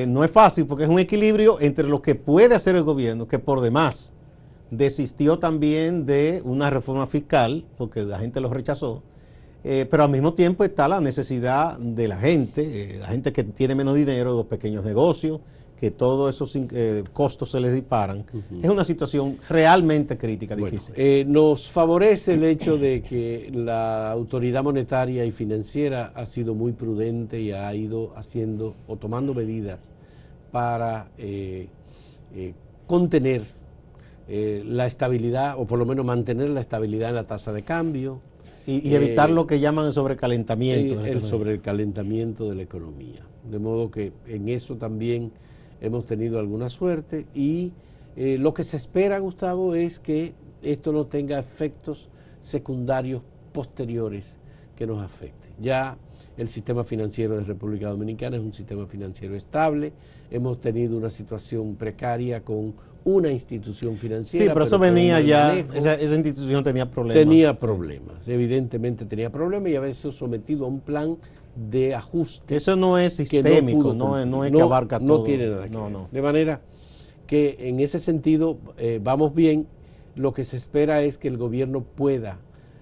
no 0.08 0.24
es 0.24 0.32
fácil 0.32 0.66
porque 0.66 0.86
es 0.86 0.90
un 0.90 1.00
equilibrio 1.00 1.60
entre 1.60 1.86
lo 1.88 2.02
que 2.02 2.16
puede 2.16 2.56
hacer 2.56 2.76
el 2.76 2.84
gobierno, 2.84 3.28
que 3.28 3.38
por 3.38 3.60
demás 3.60 4.14
desistió 4.78 5.40
también 5.40 6.06
de 6.06 6.42
una 6.44 6.70
reforma 6.70 7.08
fiscal, 7.08 7.66
porque 7.78 8.04
la 8.04 8.20
gente 8.20 8.40
lo 8.40 8.50
rechazó, 8.50 9.04
eh, 9.64 9.88
pero 9.90 10.04
al 10.04 10.12
mismo 10.12 10.34
tiempo 10.34 10.64
está 10.64 10.88
la 10.88 11.02
necesidad 11.02 11.78
de 11.80 12.08
la 12.08 12.18
gente, 12.18 12.62
eh, 12.62 13.00
la 13.00 13.08
gente 13.08 13.34
que 13.34 13.44
tiene 13.44 13.74
menos 13.74 13.96
dinero, 13.96 14.36
los 14.36 14.46
pequeños 14.46 14.86
negocios, 14.86 15.40
que 15.80 15.92
todos 15.92 16.34
esos 16.34 16.56
eh, 16.56 17.04
costos 17.12 17.52
se 17.52 17.60
les 17.60 17.74
disparan. 17.74 18.26
Es 18.62 18.70
una 18.70 18.86
situación 18.86 19.38
realmente 19.50 20.18
crítica, 20.18 20.56
difícil. 20.56 20.96
nos 21.30 21.70
favorece 21.70 22.36
el 22.36 22.44
hecho 22.44 22.78
de 22.78 23.02
que 23.02 23.50
la 23.54 24.12
autoridad 24.12 24.64
monetaria 24.64 25.26
y 25.26 25.32
financiera 25.32 26.14
ha 26.16 26.26
sido 26.26 26.54
muy 26.54 26.72
prudente 26.72 27.42
y 27.42 27.52
ha 27.52 27.74
ido 27.76 28.14
haciendo 28.16 28.76
o 28.88 28.96
tomando 28.96 29.34
medidas 29.34 29.80
para 30.52 31.10
contener 32.88 33.42
la 34.28 34.86
estabilidad 34.86 35.56
o 35.60 35.68
por 35.68 35.78
lo 35.78 35.86
menos 35.86 36.06
mantener 36.06 36.50
la 36.50 36.62
estabilidad 36.62 37.10
en 37.10 37.16
la 37.16 37.24
tasa 37.26 37.54
de 37.54 37.64
cambio, 37.64 38.22
y, 38.68 38.96
evitar 38.96 39.30
lo 39.30 39.46
que 39.46 39.60
llaman 39.60 39.88
el 39.88 39.94
sobrecalentamiento. 39.94 41.06
el 41.06 41.22
sobrecalentamiento 41.22 42.50
de 42.50 42.56
la 42.56 42.64
economía. 42.64 43.22
De 43.50 43.60
modo 43.60 43.92
que 43.92 44.12
en 44.26 44.50
eso 44.50 44.76
también 44.76 45.32
hemos 45.82 46.06
tenido 46.06 46.40
alguna 46.40 46.70
suerte 46.70 47.28
y 47.36 47.74
eh, 48.16 48.38
lo 48.40 48.54
que 48.54 48.64
se 48.64 48.78
espera, 48.78 49.20
Gustavo, 49.20 49.76
es 49.76 50.00
que 50.00 50.34
esto 50.64 50.92
no 50.92 51.06
tenga 51.06 51.38
efectos 51.38 52.10
secundarios 52.42 53.22
posteriores 53.52 54.40
que 54.76 54.88
nos 54.88 55.04
afecten. 55.04 55.52
Ya 55.60 55.98
el 56.38 56.50
sistema 56.50 56.84
financiero 56.84 57.36
de 57.38 57.44
República 57.44 57.90
Dominicana 57.90 58.38
es 58.38 58.44
un 58.44 58.54
sistema 58.54 58.88
financiero 58.88 59.36
estable, 59.36 59.94
hemos 60.32 60.60
tenido 60.60 60.98
una 60.98 61.10
situación 61.10 61.76
precaria 61.76 62.44
con 62.44 62.74
una 63.06 63.32
institución 63.32 63.98
financiera. 63.98 64.46
Sí, 64.48 64.52
pero, 64.52 64.66
eso 64.66 64.80
venía 64.80 65.22
ya, 65.22 65.56
esa, 65.74 65.96
institución 66.02 66.64
tenía 66.64 66.90
problemas. 66.90 67.24
Tenía 67.24 67.58
problemas, 67.58 68.28
evidentemente 68.28 69.06
tenía 69.06 69.32
problemas 69.32 69.72
y 69.72 69.76
a 69.76 69.80
veces 69.80 70.16
sometido 70.16 70.66
a 70.66 70.68
un 70.68 70.82
plan 70.82 71.16
de 71.56 71.96
ajuste. 71.96 72.56
Eso 72.56 72.76
no 72.76 72.98
es 72.98 73.14
sistémico, 73.14 73.94
no, 73.94 74.26
no, 74.26 74.44
es 74.44 74.52
que 74.52 74.62
abarca 74.62 75.00
todo. 75.00 75.20
No 75.20 75.24
tiene 75.24 75.48
nada 75.48 75.70
que 75.70 75.78
ver. 75.78 75.92
De 76.12 76.22
manera 76.22 76.62
que 77.28 77.56
en 77.60 77.80
ese 77.80 78.00
sentido 78.00 78.58
eh, 78.78 79.00
vamos 79.02 79.34
bien, 79.34 79.68
lo 80.16 80.34
que 80.34 80.44
se 80.44 80.58
espera 80.58 81.02
es 81.04 81.18
que 81.18 81.28
el 81.28 81.38
gobierno 81.38 81.84
pueda 81.84 82.40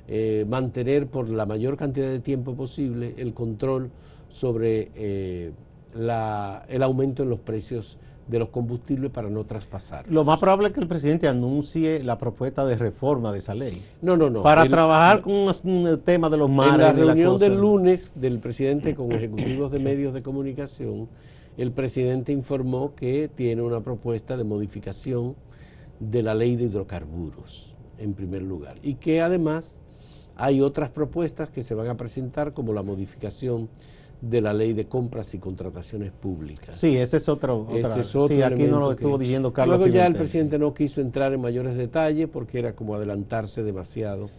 eh, 0.08 0.46
mantener 0.48 1.08
por 1.08 1.30
la 1.30 1.46
mayor 1.46 1.76
cantidad 1.76 2.10
de 2.10 2.20
tiempo 2.20 2.56
posible 2.56 3.14
el 3.18 3.34
control 3.34 3.92
sobre 4.30 4.92
eh, 4.96 5.52
la, 5.94 6.66
el 6.70 6.82
aumento 6.82 7.24
en 7.24 7.30
los 7.30 7.40
precios 7.40 7.98
de 8.34 8.40
los 8.40 8.50
combustibles 8.50 9.12
para 9.12 9.30
no 9.30 9.44
traspasar. 9.44 10.10
Lo 10.10 10.24
más 10.24 10.40
probable 10.40 10.70
es 10.70 10.74
que 10.74 10.80
el 10.80 10.88
presidente 10.88 11.28
anuncie 11.28 12.04
la 12.04 12.18
propuesta 12.18 12.66
de 12.66 12.76
reforma 12.76 13.32
de 13.32 13.38
esa 13.38 13.54
ley. 13.54 13.80
No, 14.02 14.18
no, 14.18 14.28
no. 14.32 14.42
Para 14.42 14.68
trabajar 14.68 15.22
con 15.22 15.36
un, 15.36 16.02
tema 16.04 16.32
de 16.32 16.38
los 16.38 16.50
mares. 16.50 16.74
En 16.98 17.06
la 17.06 17.14
reunión 17.14 17.38
del 17.38 17.54
lunes 17.56 18.14
del 18.16 18.40
presidente 18.40 18.96
con 18.96 19.12
ejecutivos 19.12 19.72
de 19.72 19.78
medios 19.78 20.16
de 20.16 20.24
comunicación, 20.24 21.08
el 21.58 21.72
presidente 21.74 22.32
informó 22.32 22.96
que 22.96 23.30
tiene 23.30 23.62
una 23.62 23.82
propuesta 23.82 24.36
de 24.36 24.44
modificación 24.44 25.36
de 26.00 26.24
la 26.24 26.34
ley 26.34 26.56
de 26.56 26.64
hidrocarburos, 26.64 27.76
en 28.00 28.16
primer 28.16 28.42
lugar, 28.42 28.78
y 28.82 28.96
que 28.96 29.22
además 29.22 29.78
hay 30.36 30.60
otras 30.60 30.90
propuestas 30.90 31.52
que 31.52 31.62
se 31.62 31.76
van 31.76 31.88
a 31.88 31.98
presentar 31.98 32.54
como 32.54 32.74
la 32.74 32.82
modificación 32.82 33.70
de 34.24 34.40
la 34.40 34.54
ley 34.54 34.72
de 34.72 34.86
compras 34.86 35.34
y 35.34 35.38
contrataciones 35.38 36.12
públicas. 36.14 36.80
Sí, 36.80 36.96
ese 36.96 37.18
es 37.18 37.28
otro. 37.28 37.68
Ese 37.74 38.00
es 38.00 38.16
otro 38.16 38.34
sí, 38.34 38.42
aquí 38.42 38.64
no 38.64 38.80
lo 38.80 38.92
estuvo 38.92 39.18
diciendo 39.18 39.52
Carlos. 39.52 39.78
Luego 39.78 39.94
ya 39.94 40.08
el 40.08 40.16
presidente 40.16 40.58
no 40.58 40.74
quiso 40.74 41.02
entrar 41.02 41.34
en 41.34 41.42
mayores 41.42 41.76
detalles 41.76 42.30
porque 42.32 42.60
era 42.60 42.74
como 42.74 42.96
adelantarse 42.96 43.64
demasiado 43.64 44.30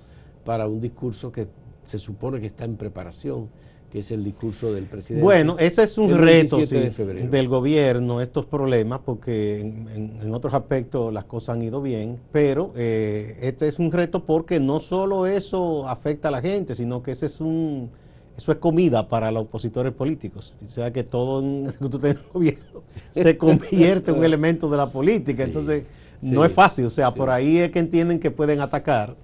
para 0.45 0.67
un 0.67 0.81
discurso 0.81 1.31
que 1.31 1.49
se 1.85 1.99
supone 1.99 2.41
que 2.41 2.47
está 2.47 2.65
en 2.65 2.77
preparación, 2.77 3.51
que 3.91 3.99
es 3.99 4.11
el 4.11 4.25
discurso 4.25 4.73
del 4.73 4.85
presidente. 4.85 5.23
Bueno, 5.23 5.57
ese 5.59 5.83
es 5.83 5.99
un 5.99 6.17
reto 6.17 6.57
del 6.57 7.49
gobierno, 7.49 8.23
estos 8.23 8.47
problemas, 8.47 9.01
porque 9.05 9.61
en, 9.61 10.33
otros 10.33 10.55
aspectos 10.55 11.13
las 11.13 11.25
cosas 11.25 11.57
han 11.57 11.63
ido 11.63 11.83
bien, 11.83 12.19
pero 12.33 12.73
eh, 12.75 13.37
este 13.43 13.69
es 13.69 13.79
un 13.79 13.93
reto 13.93 14.25
porque 14.25 14.61
no 14.61 14.81
solo 14.81 15.27
eso 15.27 15.87
afecta 15.87 16.29
a 16.29 16.31
la 16.31 16.41
gente, 16.41 16.75
sino 16.75 17.03
que 17.03 17.11
ese 17.11 17.27
es 17.27 17.39
un 17.39 17.91
eso 18.37 18.51
es 18.51 18.59
comida 18.59 19.09
para 19.09 19.31
los 19.31 19.45
opositores 19.45 19.93
políticos. 19.93 20.55
O 20.65 20.69
sea 20.69 20.93
que 20.93 21.05
todo 21.05 21.41
en 21.41 21.73
que 21.81 21.89
tú 21.89 22.01
gobierno 22.33 22.83
se 23.11 23.37
convierte 23.37 24.11
en 24.11 24.19
un 24.19 24.25
elemento 24.25 24.69
de 24.69 24.77
la 24.77 24.87
política. 24.87 25.45
Entonces, 25.45 25.85
no 26.21 26.45
es 26.45 26.53
fácil. 26.53 26.87
O 26.87 26.91
sea, 26.91 27.13
por 27.13 27.31
ahí 27.31 27.59
es 27.59 27.71
que 27.71 27.79
entienden 27.79 28.19
que 28.19 28.31
pueden 28.31 28.61
atacar 28.61 29.15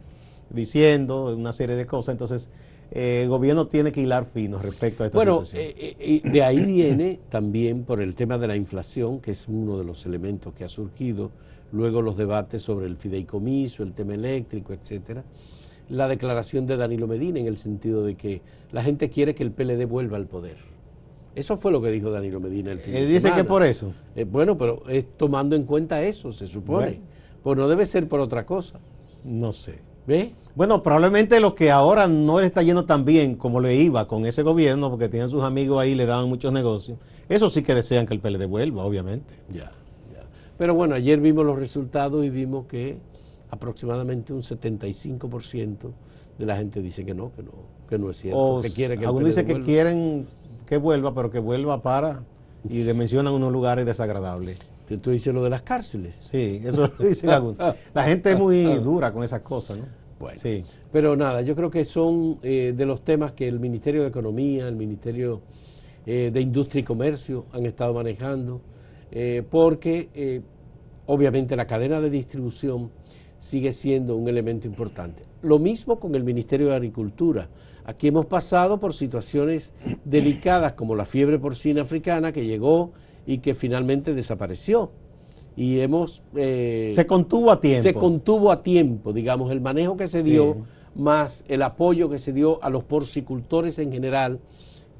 diciendo 0.50 1.34
una 1.34 1.52
serie 1.52 1.76
de 1.76 1.86
cosas. 1.86 2.12
Entonces, 2.12 2.50
eh, 2.92 3.22
el 3.22 3.28
gobierno 3.28 3.66
tiene 3.66 3.90
que 3.90 4.00
hilar 4.00 4.26
fino 4.32 4.58
respecto 4.58 5.02
a 5.02 5.06
esta 5.06 5.18
bueno, 5.18 5.44
situación. 5.44 5.72
Bueno, 5.74 5.96
eh, 5.98 6.20
eh, 6.24 6.30
de 6.30 6.42
ahí 6.42 6.64
viene 6.64 7.20
también 7.28 7.84
por 7.84 8.00
el 8.00 8.14
tema 8.14 8.38
de 8.38 8.48
la 8.48 8.56
inflación, 8.56 9.20
que 9.20 9.32
es 9.32 9.48
uno 9.48 9.78
de 9.78 9.84
los 9.84 10.06
elementos 10.06 10.54
que 10.54 10.64
ha 10.64 10.68
surgido, 10.68 11.30
luego 11.72 12.02
los 12.02 12.16
debates 12.16 12.62
sobre 12.62 12.86
el 12.86 12.96
fideicomiso, 12.96 13.82
el 13.82 13.92
tema 13.92 14.14
eléctrico, 14.14 14.72
etcétera 14.72 15.24
la 15.90 16.08
declaración 16.08 16.66
de 16.66 16.76
Danilo 16.76 17.06
Medina 17.06 17.40
en 17.40 17.46
el 17.46 17.58
sentido 17.58 18.04
de 18.04 18.14
que 18.14 18.40
la 18.70 18.82
gente 18.82 19.10
quiere 19.10 19.34
que 19.34 19.42
el 19.42 19.50
PLD 19.50 19.86
vuelva 19.86 20.16
al 20.16 20.26
poder. 20.26 20.56
Eso 21.34 21.56
fue 21.56 21.72
lo 21.72 21.82
que 21.82 21.90
dijo 21.90 22.10
Danilo 22.10 22.40
Medina 22.40 22.72
el 22.72 22.78
fin 22.78 22.94
Él 22.94 23.08
dice 23.08 23.30
que 23.32 23.44
por 23.44 23.62
eso. 23.62 23.92
Eh, 24.16 24.24
bueno, 24.24 24.56
pero 24.56 24.82
es 24.88 25.06
tomando 25.16 25.56
en 25.56 25.64
cuenta 25.64 26.02
eso, 26.02 26.32
se 26.32 26.46
supone. 26.46 27.00
Pues 27.42 27.56
no 27.56 27.68
debe 27.68 27.86
ser 27.86 28.08
por 28.08 28.20
otra 28.20 28.46
cosa. 28.46 28.78
No 29.24 29.52
sé. 29.52 29.78
¿Ve? 30.06 30.34
Bueno, 30.54 30.82
probablemente 30.82 31.38
lo 31.40 31.54
que 31.54 31.70
ahora 31.70 32.08
no 32.08 32.40
le 32.40 32.46
está 32.46 32.62
yendo 32.62 32.84
tan 32.84 33.04
bien 33.04 33.36
como 33.36 33.60
le 33.60 33.74
iba 33.76 34.06
con 34.08 34.26
ese 34.26 34.42
gobierno, 34.42 34.90
porque 34.90 35.08
tienen 35.08 35.28
sus 35.28 35.42
amigos 35.42 35.80
ahí, 35.80 35.94
le 35.94 36.06
daban 36.06 36.28
muchos 36.28 36.52
negocios. 36.52 36.98
Eso 37.28 37.48
sí 37.50 37.62
que 37.62 37.74
desean 37.74 38.06
que 38.06 38.14
el 38.14 38.20
PLD 38.20 38.46
vuelva, 38.46 38.84
obviamente. 38.84 39.34
Ya, 39.52 39.72
ya. 40.12 40.24
Pero 40.58 40.74
bueno, 40.74 40.94
ayer 40.94 41.20
vimos 41.20 41.46
los 41.46 41.58
resultados 41.58 42.24
y 42.24 42.30
vimos 42.30 42.66
que 42.66 42.98
aproximadamente 43.50 44.32
un 44.32 44.42
75% 44.42 45.92
de 46.38 46.46
la 46.46 46.56
gente 46.56 46.80
dice 46.80 47.04
que 47.04 47.14
no, 47.14 47.32
que 47.32 47.42
no, 47.42 47.52
que 47.88 47.98
no 47.98 48.10
es 48.10 48.16
cierto. 48.16 48.60
que 48.62 48.70
quiere 48.70 48.96
que 48.96 49.04
algunos 49.04 49.28
dicen 49.28 49.46
que 49.46 49.60
quieren 49.60 50.26
que 50.66 50.78
vuelva, 50.78 51.14
pero 51.14 51.30
que 51.30 51.38
vuelva 51.38 51.82
para 51.82 52.22
y 52.68 52.82
le 52.82 52.94
mencionan 52.94 53.32
unos 53.34 53.52
lugares 53.52 53.84
desagradables. 53.86 54.58
Tú 55.02 55.10
dices 55.10 55.32
lo 55.32 55.44
de 55.44 55.50
las 55.50 55.62
cárceles. 55.62 56.16
Sí, 56.16 56.60
eso 56.64 56.90
lo 56.98 57.04
dicen 57.04 57.30
algunos. 57.30 57.58
La 57.94 58.04
gente 58.04 58.32
es 58.32 58.38
muy 58.38 58.64
dura 58.82 59.12
con 59.12 59.22
esas 59.22 59.40
cosas, 59.40 59.78
¿no? 59.78 59.84
Bueno, 60.18 60.38
sí. 60.38 60.64
pero 60.92 61.16
nada, 61.16 61.40
yo 61.40 61.56
creo 61.56 61.70
que 61.70 61.84
son 61.84 62.38
eh, 62.42 62.74
de 62.76 62.86
los 62.86 63.02
temas 63.02 63.32
que 63.32 63.48
el 63.48 63.58
Ministerio 63.58 64.02
de 64.02 64.08
Economía, 64.08 64.68
el 64.68 64.76
Ministerio 64.76 65.40
eh, 66.04 66.30
de 66.32 66.40
Industria 66.40 66.80
y 66.80 66.82
Comercio 66.84 67.46
han 67.52 67.64
estado 67.64 67.94
manejando, 67.94 68.60
eh, 69.10 69.42
porque 69.48 70.42
obviamente 71.06 71.56
la 71.56 71.66
cadena 71.66 72.02
de 72.02 72.10
distribución 72.10 72.90
sigue 73.40 73.72
siendo 73.72 74.14
un 74.14 74.28
elemento 74.28 74.68
importante. 74.68 75.22
Lo 75.42 75.58
mismo 75.58 75.98
con 75.98 76.14
el 76.14 76.22
Ministerio 76.22 76.68
de 76.68 76.76
Agricultura. 76.76 77.48
Aquí 77.84 78.06
hemos 78.06 78.26
pasado 78.26 78.78
por 78.78 78.92
situaciones 78.92 79.72
delicadas 80.04 80.74
como 80.74 80.94
la 80.94 81.06
fiebre 81.06 81.38
porcina 81.38 81.82
africana 81.82 82.30
que 82.30 82.44
llegó 82.44 82.92
y 83.26 83.38
que 83.38 83.54
finalmente 83.54 84.14
desapareció. 84.14 84.92
Y 85.56 85.80
hemos... 85.80 86.22
Eh, 86.36 86.92
se 86.94 87.06
contuvo 87.06 87.50
a 87.50 87.60
tiempo. 87.60 87.82
Se 87.82 87.94
contuvo 87.94 88.52
a 88.52 88.62
tiempo, 88.62 89.12
digamos, 89.12 89.50
el 89.50 89.60
manejo 89.60 89.96
que 89.96 90.06
se 90.06 90.22
dio, 90.22 90.58
más 90.94 91.42
el 91.48 91.62
apoyo 91.62 92.10
que 92.10 92.18
se 92.18 92.32
dio 92.32 92.62
a 92.62 92.68
los 92.68 92.84
porcicultores 92.84 93.78
en 93.78 93.90
general, 93.90 94.40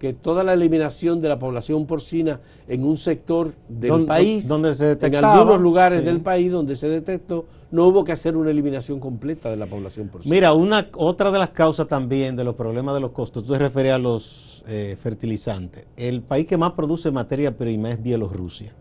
que 0.01 0.15
toda 0.15 0.43
la 0.43 0.55
eliminación 0.55 1.21
de 1.21 1.29
la 1.29 1.39
población 1.39 1.87
porcina 1.87 2.41
en 2.67 2.85
un 2.85 2.97
sector 2.97 3.53
del 3.69 4.07
país, 4.07 4.49
donde 4.49 4.75
se 4.75 4.93
en 4.93 5.15
algunos 5.15 5.61
lugares 5.61 6.03
del 6.03 6.23
país 6.23 6.51
donde 6.51 6.75
se 6.75 6.89
detectó, 6.89 7.45
no 7.71 7.87
hubo 7.87 8.03
que 8.03 8.13
hacer 8.13 8.35
una 8.35 8.51
eliminación 8.51 8.99
completa 8.99 9.51
de 9.51 9.59
la 9.59 9.67
población 9.67 10.09
porcina. 10.09 10.35
Mira, 10.35 10.55
una 10.55 10.89
otra 10.97 11.31
de 11.31 11.39
las 11.39 11.51
causas 11.51 11.87
también 11.87 12.35
de 12.35 12.45
los 12.45 12.55
problemas 12.55 12.95
de 12.95 13.01
los 13.01 13.11
costos, 13.11 13.45
tú 13.45 13.53
te 13.53 13.59
refieres 13.59 13.93
a 13.93 13.99
los 13.99 14.65
eh, 14.67 14.97
fertilizantes. 15.01 15.85
El 15.99 16.23
país 16.23 16.47
que 16.47 16.57
más 16.57 16.73
produce 16.73 17.11
materia 17.11 17.55
prima 17.55 17.91
es 17.91 18.03
Bielorrusia. 18.03 18.73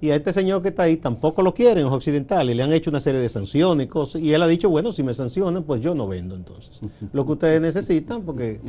Y 0.00 0.10
a 0.10 0.16
este 0.16 0.32
señor 0.32 0.62
que 0.62 0.68
está 0.68 0.84
ahí 0.84 0.96
tampoco 0.96 1.42
lo 1.42 1.52
quieren 1.52 1.84
los 1.84 1.92
occidentales, 1.92 2.56
le 2.56 2.62
han 2.62 2.72
hecho 2.72 2.88
una 2.88 3.00
serie 3.00 3.20
de 3.20 3.28
sanciones 3.28 3.86
y 3.86 3.88
cosas, 3.88 4.22
y 4.22 4.32
él 4.32 4.40
ha 4.40 4.46
dicho, 4.46 4.70
bueno, 4.70 4.92
si 4.92 5.02
me 5.02 5.12
sancionan, 5.12 5.62
pues 5.64 5.82
yo 5.82 5.94
no 5.94 6.08
vendo 6.08 6.34
entonces. 6.34 6.80
Lo 7.12 7.26
que 7.26 7.32
ustedes 7.32 7.60
necesitan, 7.60 8.22
porque 8.22 8.60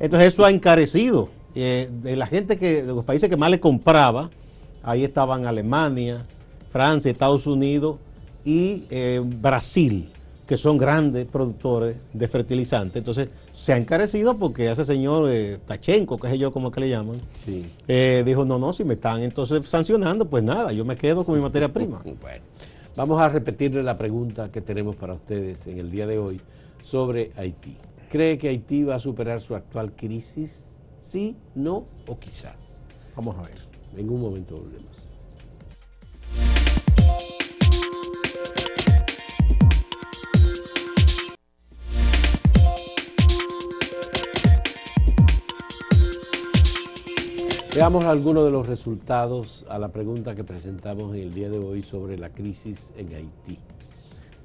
entonces 0.00 0.32
eso 0.32 0.46
ha 0.46 0.50
encarecido 0.50 1.28
eh, 1.60 1.88
de 1.90 2.16
la 2.16 2.26
gente 2.26 2.56
que, 2.56 2.82
de 2.82 2.92
los 2.94 3.04
países 3.04 3.28
que 3.28 3.36
más 3.36 3.50
le 3.50 3.60
compraba, 3.60 4.30
ahí 4.82 5.04
estaban 5.04 5.46
Alemania, 5.46 6.24
Francia, 6.70 7.10
Estados 7.10 7.46
Unidos 7.46 7.98
y 8.44 8.84
eh, 8.90 9.20
Brasil, 9.22 10.08
que 10.46 10.56
son 10.56 10.78
grandes 10.78 11.26
productores 11.26 11.96
de 12.12 12.28
fertilizantes. 12.28 12.96
Entonces, 12.96 13.28
se 13.52 13.72
ha 13.72 13.76
encarecido 13.76 14.38
porque 14.38 14.70
ese 14.70 14.84
señor 14.84 15.30
eh, 15.30 15.58
Tachenko, 15.66 16.18
que 16.18 16.28
sé 16.28 16.38
yo 16.38 16.52
como 16.52 16.70
que 16.70 16.80
le 16.80 16.88
llaman, 16.88 17.20
eh, 17.88 18.22
dijo, 18.24 18.44
no, 18.44 18.58
no, 18.58 18.72
si 18.72 18.84
me 18.84 18.94
están 18.94 19.22
entonces 19.22 19.68
sancionando, 19.68 20.24
pues 20.24 20.42
nada, 20.44 20.72
yo 20.72 20.84
me 20.84 20.96
quedo 20.96 21.24
con 21.24 21.34
mi 21.34 21.40
materia 21.40 21.70
prima. 21.72 22.00
bueno, 22.22 22.44
vamos 22.96 23.20
a 23.20 23.28
repetirle 23.28 23.82
la 23.82 23.98
pregunta 23.98 24.48
que 24.48 24.60
tenemos 24.60 24.96
para 24.96 25.14
ustedes 25.14 25.66
en 25.66 25.78
el 25.78 25.90
día 25.90 26.06
de 26.06 26.18
hoy 26.18 26.40
sobre 26.82 27.32
Haití. 27.36 27.76
¿Cree 28.10 28.38
que 28.38 28.48
Haití 28.48 28.84
va 28.84 28.94
a 28.94 28.98
superar 28.98 29.40
su 29.40 29.54
actual 29.54 29.92
crisis? 29.92 30.77
¿Sí, 31.08 31.38
no 31.54 31.86
o 32.06 32.18
quizás? 32.18 32.82
Vamos 33.16 33.34
a 33.38 33.40
ver. 33.40 33.56
En 33.96 34.10
un 34.10 34.20
momento 34.20 34.58
volvemos. 34.58 35.06
Veamos 47.74 48.04
algunos 48.04 48.44
de 48.44 48.50
los 48.50 48.66
resultados 48.66 49.64
a 49.70 49.78
la 49.78 49.88
pregunta 49.88 50.34
que 50.34 50.44
presentamos 50.44 51.14
en 51.14 51.22
el 51.22 51.32
día 51.32 51.48
de 51.48 51.56
hoy 51.56 51.82
sobre 51.82 52.18
la 52.18 52.28
crisis 52.28 52.92
en 52.98 53.14
Haití. 53.14 53.58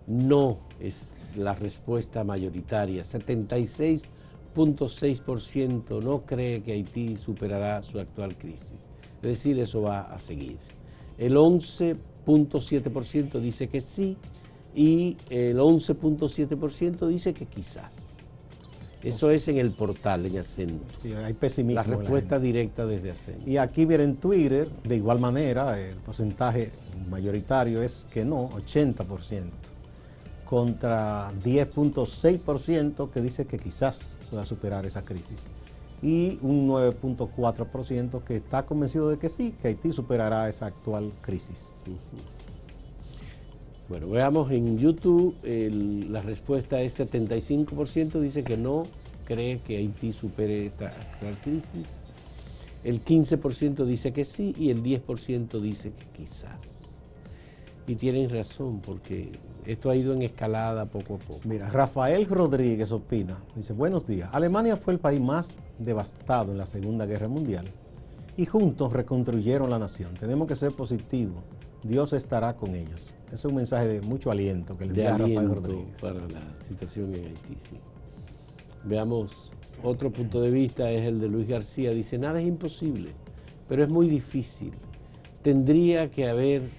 No 0.07 0.59
es 0.79 1.17
la 1.35 1.55
respuesta 1.55 2.23
mayoritaria. 2.23 3.03
76.6% 4.53 6.01
no 6.01 6.21
cree 6.21 6.61
que 6.61 6.71
Haití 6.73 7.17
superará 7.17 7.81
su 7.83 7.99
actual 7.99 8.37
crisis. 8.37 8.89
Es 9.17 9.21
decir, 9.21 9.59
eso 9.59 9.81
va 9.81 10.01
a 10.01 10.19
seguir. 10.19 10.57
El 11.17 11.35
11.7% 11.35 13.39
dice 13.39 13.67
que 13.67 13.81
sí 13.81 14.17
y 14.75 15.17
el 15.29 15.57
11.7% 15.57 17.07
dice 17.07 17.33
que 17.33 17.45
quizás. 17.45 18.13
Eso 19.03 19.29
es 19.29 19.47
en 19.49 19.57
el 19.57 19.73
portal, 19.73 20.25
en 20.25 20.37
ASEN. 20.37 20.79
Sí, 20.95 21.11
hay 21.11 21.33
pesimismo. 21.33 21.81
La 21.81 21.97
respuesta 21.97 22.39
directa 22.39 22.85
desde 22.85 23.11
ASEN. 23.11 23.35
Y 23.45 23.57
aquí 23.57 23.85
viene 23.85 24.05
en 24.05 24.15
Twitter, 24.15 24.69
de 24.83 24.95
igual 24.95 25.19
manera, 25.19 25.77
el 25.77 25.97
porcentaje 25.97 26.71
mayoritario 27.09 27.83
es 27.83 28.07
que 28.11 28.23
no, 28.23 28.49
80%, 28.51 29.43
contra 30.45 31.31
10.6% 31.43 33.09
que 33.09 33.21
dice 33.21 33.45
que 33.45 33.57
quizás 33.57 34.17
pueda 34.29 34.45
superar 34.45 34.85
esa 34.85 35.01
crisis. 35.03 35.47
Y 36.01 36.37
un 36.41 36.67
9.4% 36.67 38.23
que 38.23 38.35
está 38.35 38.65
convencido 38.65 39.09
de 39.09 39.17
que 39.17 39.29
sí, 39.29 39.55
que 39.61 39.69
Haití 39.69 39.93
superará 39.93 40.49
esa 40.49 40.65
actual 40.65 41.13
crisis. 41.21 41.75
Bueno, 43.87 44.09
veamos 44.09 44.51
en 44.51 44.77
YouTube, 44.77 45.35
la 45.43 46.21
respuesta 46.21 46.81
es 46.81 46.99
75%, 46.99 48.19
dice 48.19 48.43
que 48.43 48.57
no 48.57 48.83
cree 49.25 49.59
que 49.59 49.77
Haití 49.77 50.11
supere 50.11 50.65
esta 50.65 50.93
crisis. 51.43 52.01
El 52.83 53.03
15% 53.03 53.85
dice 53.85 54.11
que 54.11 54.25
sí 54.25 54.53
y 54.57 54.69
el 54.69 54.83
10% 54.83 55.61
dice 55.61 55.93
que 55.93 56.05
quizás. 56.17 57.05
Y 57.87 57.95
tienen 57.95 58.29
razón, 58.29 58.81
porque 58.81 59.31
esto 59.65 59.89
ha 59.89 59.95
ido 59.95 60.13
en 60.13 60.21
escalada 60.21 60.85
poco 60.85 61.15
a 61.15 61.17
poco. 61.17 61.39
Mira, 61.45 61.69
Rafael 61.69 62.25
Rodríguez 62.25 62.91
opina, 62.91 63.37
dice, 63.55 63.73
buenos 63.73 64.07
días, 64.07 64.29
Alemania 64.33 64.75
fue 64.77 64.93
el 64.93 64.99
país 64.99 65.21
más 65.21 65.57
devastado 65.79 66.51
en 66.51 66.57
la 66.57 66.65
Segunda 66.65 67.05
Guerra 67.05 67.27
Mundial 67.27 67.65
y 68.37 68.45
juntos 68.45 68.93
reconstruyeron 68.93 69.69
la 69.69 69.79
nación. 69.79 70.13
Tenemos 70.15 70.47
que 70.47 70.55
ser 70.55 70.71
positivos 70.71 71.43
Dios 71.83 72.13
estará 72.13 72.55
con 72.55 72.75
ellos. 72.75 73.13
Es 73.31 73.43
un 73.43 73.55
mensaje 73.55 73.87
de 73.87 74.01
mucho 74.01 74.31
aliento 74.31 74.77
que 74.77 74.85
le 74.85 75.03
da 75.03 75.17
Rafael 75.17 75.49
Rodríguez. 75.49 75.99
Para 75.99 76.27
la 76.29 76.41
situación 76.65 77.13
en 77.13 77.25
Haití, 77.25 77.57
Veamos, 78.85 79.51
otro 79.83 80.11
punto 80.11 80.41
de 80.41 80.51
vista 80.51 80.89
es 80.89 81.05
el 81.05 81.19
de 81.19 81.27
Luis 81.27 81.47
García. 81.47 81.91
Dice, 81.91 82.17
nada 82.17 82.39
es 82.39 82.47
imposible, 82.47 83.11
pero 83.67 83.83
es 83.83 83.89
muy 83.89 84.07
difícil. 84.07 84.73
Tendría 85.41 86.09
que 86.09 86.29
haber 86.29 86.69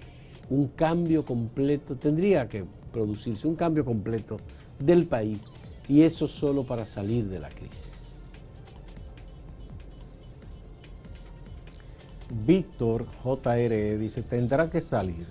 un 0.51 0.69
cambio 0.69 1.25
completo, 1.25 1.97
tendría 1.97 2.49
que 2.49 2.65
producirse 2.93 3.47
un 3.47 3.57
cambio 3.57 3.85
completo 3.85 4.39
del 4.79 5.07
país 5.07 5.45
y 5.89 6.03
eso 6.03 6.29
solo 6.29 6.65
para 6.65 6.85
salir 6.85 7.29
de 7.29 7.41
la 7.41 7.49
crisis. 7.49 8.21
Víctor 12.47 13.07
JR 13.23 13.99
dice, 13.99 14.23
tendrá 14.23 14.69
que 14.69 14.81
salir. 14.81 15.27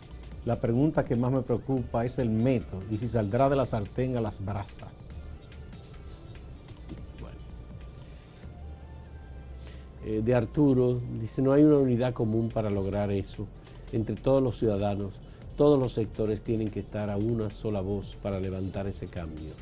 La 0.46 0.60
pregunta 0.60 1.06
que 1.06 1.16
más 1.16 1.32
me 1.32 1.42
preocupa 1.42 2.06
es 2.06 2.20
el 2.20 2.30
método 2.30 2.82
y 2.92 2.98
si 2.98 3.08
saldrá 3.08 3.50
de 3.50 3.56
la 3.56 3.66
sartén 3.66 4.18
a 4.18 4.22
las 4.22 4.44
brasas. 4.44 5.14
Eh, 10.06 10.22
de 10.22 10.36
Arturo 10.36 11.00
dice, 11.20 11.42
no 11.42 11.54
hay 11.54 11.64
una 11.64 11.78
unidad 11.78 12.14
común 12.14 12.50
para 12.50 12.70
lograr 12.70 13.10
eso. 13.12 13.48
Entre 13.94 14.16
todos 14.16 14.42
los 14.42 14.58
ciudadanos, 14.58 15.14
todos 15.56 15.80
los 15.80 15.94
sectores 15.94 16.42
tienen 16.42 16.72
que 16.72 16.80
estar 16.80 17.12
a 17.12 17.18
una 17.18 17.52
sola 17.52 17.80
voz 17.80 18.18
para 18.22 18.40
levantar 18.40 18.88
ese 18.88 19.08
cambio 19.08 19.54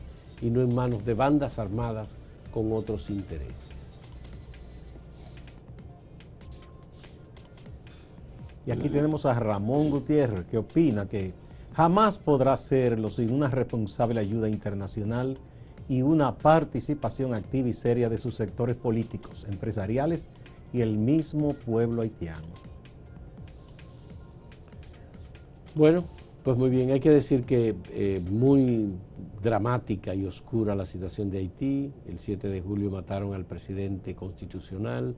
y 0.42 0.50
no 0.50 0.62
en 0.62 0.74
manos 0.74 1.04
de 1.04 1.14
bandas 1.14 1.60
armadas 1.60 2.16
con 2.54 2.72
otros 2.72 3.10
intereses. 3.10 3.70
Y 8.66 8.72
aquí 8.72 8.88
tenemos 8.88 9.26
a 9.26 9.38
Ramón 9.38 9.90
Gutiérrez, 9.90 10.46
que 10.46 10.58
opina 10.58 11.10
que 11.10 11.34
jamás 11.74 12.18
podrá 12.18 12.54
hacerlo 12.54 13.10
sin 13.10 13.34
una 13.34 13.50
responsable 13.50 14.22
ayuda 14.22 14.48
internacional 14.48 15.38
y 15.90 16.04
una 16.04 16.38
participación 16.38 17.34
activa 17.34 17.68
y 17.68 17.74
seria 17.74 18.08
de 18.08 18.18
sus 18.18 18.36
sectores 18.36 18.78
políticos, 18.78 19.46
empresariales 19.50 20.30
y 20.72 20.80
el 20.80 20.98
mismo 20.98 21.54
pueblo 21.54 22.04
haitiano. 22.04 22.71
Bueno, 25.74 26.04
pues 26.44 26.58
muy 26.58 26.70
bien, 26.70 26.92
hay 26.92 27.00
que 27.00 27.10
decir 27.12 27.44
que 27.44 27.76
eh, 27.92 28.22
muy 28.30 28.94
dramática 29.42 30.14
y 30.14 30.26
oscura 30.26 30.76
la 30.76 30.86
situación 30.86 31.30
de 31.30 31.40
Haití. 31.40 31.92
El 32.08 32.20
7 32.20 32.50
de 32.50 32.62
julio 32.62 32.92
mataron 32.92 33.34
al 33.34 33.46
presidente 33.46 34.16
constitucional 34.16 35.16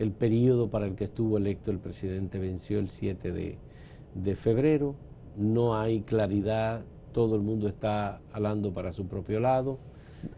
el 0.00 0.12
periodo 0.12 0.70
para 0.70 0.86
el 0.86 0.94
que 0.94 1.04
estuvo 1.04 1.36
electo 1.36 1.70
el 1.70 1.78
presidente 1.78 2.38
venció 2.38 2.78
el 2.78 2.88
7 2.88 3.32
de, 3.32 4.34
febrero, 4.34 4.94
no 5.36 5.76
hay 5.76 6.00
claridad, 6.00 6.80
todo 7.12 7.36
el 7.36 7.42
mundo 7.42 7.68
está 7.68 8.22
hablando 8.32 8.72
para 8.72 8.92
su 8.92 9.06
propio 9.06 9.40
lado. 9.40 9.78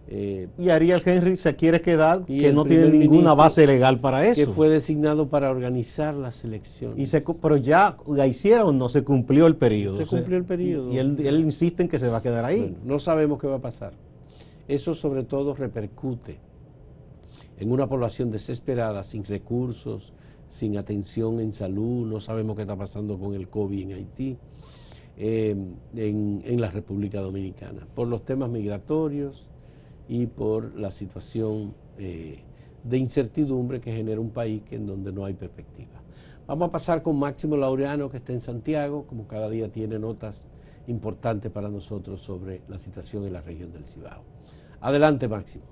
Eh, 0.08 0.48
y 0.58 0.68
Ariel 0.68 1.02
Henry 1.04 1.36
se 1.36 1.56
quiere 1.56 1.80
quedar, 1.80 2.24
que 2.24 2.52
no 2.52 2.64
tiene 2.64 2.86
ninguna 2.86 3.34
base 3.34 3.66
legal 3.66 4.00
para 4.00 4.26
eso. 4.26 4.34
Que 4.34 4.46
fue 4.46 4.68
designado 4.68 5.28
para 5.28 5.50
organizar 5.50 6.14
las 6.14 6.44
elecciones. 6.44 6.98
Y 6.98 7.06
se, 7.06 7.22
pero 7.40 7.56
ya 7.56 7.96
la 8.06 8.26
hicieron, 8.26 8.78
no 8.78 8.88
se 8.88 9.02
cumplió 9.04 9.46
el 9.46 9.56
periodo. 9.56 9.96
Se 9.96 10.06
cumplió 10.06 10.36
el 10.36 10.44
periodo. 10.44 10.92
Y, 10.92 10.98
él, 10.98 11.40
insiste 11.40 11.82
en 11.82 11.88
que 11.88 11.98
se 11.98 12.08
va 12.08 12.18
a 12.18 12.22
quedar 12.22 12.44
ahí. 12.44 12.76
no 12.84 12.98
sabemos 12.98 13.40
qué 13.40 13.46
va 13.46 13.56
a 13.56 13.62
pasar. 13.62 13.92
Eso 14.68 14.94
sobre 14.94 15.24
todo 15.24 15.54
repercute 15.54 16.38
en 17.58 17.70
una 17.70 17.86
población 17.86 18.30
desesperada, 18.30 19.02
sin 19.02 19.24
recursos, 19.24 20.12
sin 20.48 20.76
atención 20.76 21.40
en 21.40 21.52
salud, 21.52 22.06
no 22.06 22.20
sabemos 22.20 22.56
qué 22.56 22.62
está 22.62 22.76
pasando 22.76 23.18
con 23.18 23.34
el 23.34 23.48
COVID 23.48 23.82
en 23.82 23.92
Haití, 23.92 24.36
eh, 25.16 25.56
en, 25.94 26.60
la 26.60 26.70
República 26.70 27.20
Dominicana, 27.20 27.86
por 27.94 28.08
los 28.08 28.24
temas 28.24 28.50
migratorios 28.50 29.48
y 30.08 30.26
por 30.26 30.74
la 30.78 30.90
situación 30.90 31.74
eh, 31.98 32.40
de 32.84 32.98
incertidumbre 32.98 33.80
que 33.80 33.92
genera 33.92 34.20
un 34.20 34.30
país 34.30 34.62
en 34.70 34.86
donde 34.86 35.12
no 35.12 35.24
hay 35.24 35.34
perspectiva. 35.34 36.02
Vamos 36.46 36.68
a 36.68 36.72
pasar 36.72 37.02
con 37.02 37.18
Máximo 37.18 37.56
Laureano, 37.56 38.10
que 38.10 38.16
está 38.16 38.32
en 38.32 38.40
Santiago, 38.40 39.06
como 39.06 39.26
cada 39.26 39.48
día 39.48 39.70
tiene 39.70 39.98
notas 39.98 40.48
importantes 40.88 41.50
para 41.52 41.68
nosotros 41.68 42.20
sobre 42.20 42.62
la 42.68 42.78
situación 42.78 43.24
en 43.26 43.32
la 43.32 43.40
región 43.40 43.72
del 43.72 43.86
Cibao. 43.86 44.22
Adelante, 44.80 45.28
Máximo. 45.28 45.64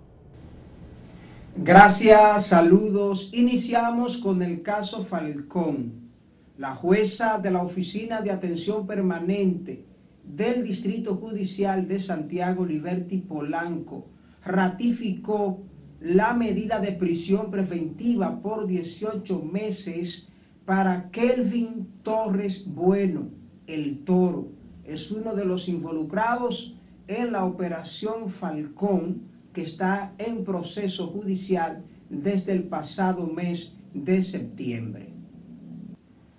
Gracias, 1.56 2.46
saludos. 2.46 3.30
Iniciamos 3.34 4.18
con 4.18 4.40
el 4.42 4.62
caso 4.62 5.02
Falcón. 5.02 6.08
La 6.56 6.76
jueza 6.76 7.38
de 7.38 7.50
la 7.50 7.62
Oficina 7.62 8.20
de 8.20 8.30
Atención 8.30 8.86
Permanente 8.86 9.84
del 10.22 10.62
Distrito 10.62 11.16
Judicial 11.16 11.88
de 11.88 11.98
Santiago, 11.98 12.64
Liberty 12.64 13.18
Polanco, 13.18 14.06
ratificó 14.44 15.62
la 16.00 16.32
medida 16.34 16.80
de 16.80 16.92
prisión 16.92 17.50
preventiva 17.50 18.40
por 18.40 18.66
18 18.66 19.42
meses 19.42 20.28
para 20.64 21.10
Kelvin 21.10 21.88
Torres 22.02 22.72
Bueno, 22.72 23.28
el 23.66 24.04
toro. 24.04 24.48
Es 24.84 25.10
uno 25.10 25.34
de 25.34 25.44
los 25.44 25.68
involucrados 25.68 26.76
en 27.06 27.32
la 27.32 27.44
operación 27.44 28.28
Falcón 28.28 29.22
que 29.52 29.62
está 29.62 30.14
en 30.18 30.44
proceso 30.44 31.08
judicial 31.08 31.84
desde 32.08 32.52
el 32.52 32.64
pasado 32.64 33.26
mes 33.26 33.76
de 33.92 34.22
septiembre. 34.22 35.12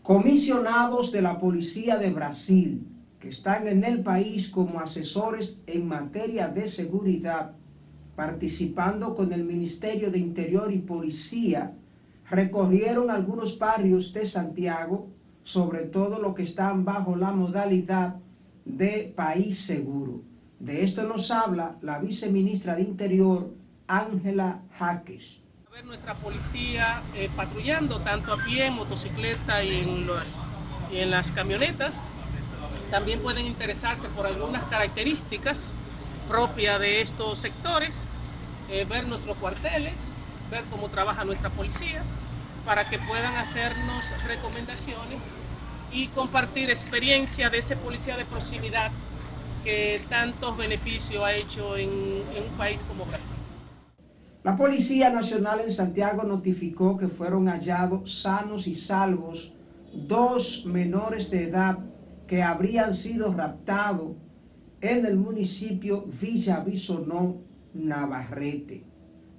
Comisionados 0.01 1.11
de 1.11 1.21
la 1.21 1.39
Policía 1.39 1.97
de 1.97 2.09
Brasil, 2.09 2.87
que 3.19 3.29
están 3.29 3.67
en 3.67 3.83
el 3.83 4.01
país 4.01 4.49
como 4.49 4.79
asesores 4.79 5.59
en 5.67 5.87
materia 5.87 6.47
de 6.47 6.67
seguridad, 6.67 7.55
participando 8.21 9.15
con 9.15 9.33
el 9.33 9.43
Ministerio 9.43 10.11
de 10.11 10.19
Interior 10.19 10.71
y 10.71 10.77
Policía, 10.77 11.73
recorrieron 12.29 13.09
algunos 13.09 13.57
barrios 13.57 14.13
de 14.13 14.27
Santiago, 14.27 15.09
sobre 15.41 15.85
todo 15.85 16.19
los 16.19 16.35
que 16.35 16.43
están 16.43 16.85
bajo 16.85 17.15
la 17.15 17.31
modalidad 17.31 18.17
de 18.63 19.11
país 19.15 19.57
seguro. 19.57 20.21
De 20.59 20.83
esto 20.83 21.01
nos 21.01 21.31
habla 21.31 21.77
la 21.81 21.97
viceministra 21.97 22.75
de 22.75 22.83
Interior, 22.83 23.55
Ángela 23.87 24.61
Jaques. 24.77 25.41
Nuestra 25.83 26.13
policía 26.13 27.01
eh, 27.15 27.27
patrullando 27.35 28.01
tanto 28.01 28.33
a 28.33 28.45
pie, 28.45 28.67
en 28.67 28.75
motocicleta 28.75 29.63
y 29.63 29.79
en 30.91 31.09
las 31.09 31.31
camionetas. 31.31 32.03
También 32.91 33.19
pueden 33.19 33.47
interesarse 33.47 34.09
por 34.09 34.27
algunas 34.27 34.63
características 34.65 35.73
propias 36.31 36.79
de 36.79 37.01
estos 37.01 37.39
sectores, 37.39 38.07
eh, 38.69 38.85
ver 38.89 39.05
nuestros 39.05 39.35
cuarteles, 39.35 40.15
ver 40.49 40.63
cómo 40.71 40.87
trabaja 40.87 41.25
nuestra 41.25 41.49
policía, 41.49 42.03
para 42.65 42.89
que 42.89 42.97
puedan 42.99 43.35
hacernos 43.35 44.05
recomendaciones 44.25 45.33
y 45.91 46.07
compartir 46.07 46.69
experiencia 46.69 47.49
de 47.49 47.57
ese 47.57 47.75
policía 47.75 48.15
de 48.15 48.23
proximidad 48.23 48.91
que 49.65 50.01
tantos 50.07 50.57
beneficios 50.57 51.21
ha 51.21 51.33
hecho 51.33 51.75
en, 51.75 51.89
en 52.33 52.43
un 52.49 52.57
país 52.57 52.81
como 52.87 53.03
Brasil. 53.05 53.35
La 54.41 54.55
Policía 54.55 55.09
Nacional 55.09 55.59
en 55.59 55.71
Santiago 55.73 56.23
notificó 56.23 56.95
que 56.95 57.09
fueron 57.09 57.49
hallados 57.49 58.21
sanos 58.21 58.67
y 58.67 58.73
salvos 58.73 59.51
dos 59.93 60.65
menores 60.65 61.29
de 61.29 61.43
edad 61.43 61.77
que 62.25 62.41
habrían 62.41 62.95
sido 62.95 63.33
raptados 63.33 64.15
en 64.81 65.05
el 65.05 65.15
municipio 65.15 66.05
Villa 66.19 66.61
Bisonó, 66.61 67.37
Navarrete. 67.73 68.83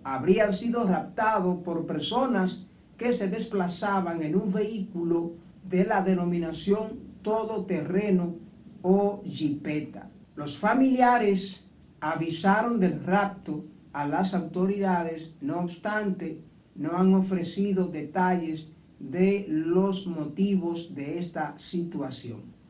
Habrían 0.04 0.52
sido 0.52 0.86
raptados 0.86 1.62
por 1.64 1.86
personas 1.86 2.66
que 2.96 3.12
se 3.12 3.28
desplazaban 3.28 4.22
en 4.22 4.36
un 4.36 4.52
vehículo 4.52 5.32
de 5.68 5.84
la 5.84 6.02
denominación 6.02 7.00
todoterreno 7.22 8.36
o 8.82 9.22
jipeta. 9.24 10.10
Los 10.36 10.56
familiares 10.56 11.68
avisaron 12.00 12.80
del 12.80 13.04
rapto 13.04 13.64
a 13.92 14.06
las 14.06 14.34
autoridades, 14.34 15.36
no 15.40 15.60
obstante, 15.60 16.40
no 16.74 16.96
han 16.96 17.14
ofrecido 17.14 17.86
detalles 17.86 18.76
de 18.98 19.46
los 19.48 20.06
motivos 20.06 20.94
de 20.94 21.18
esta 21.18 21.58
situación. 21.58 22.61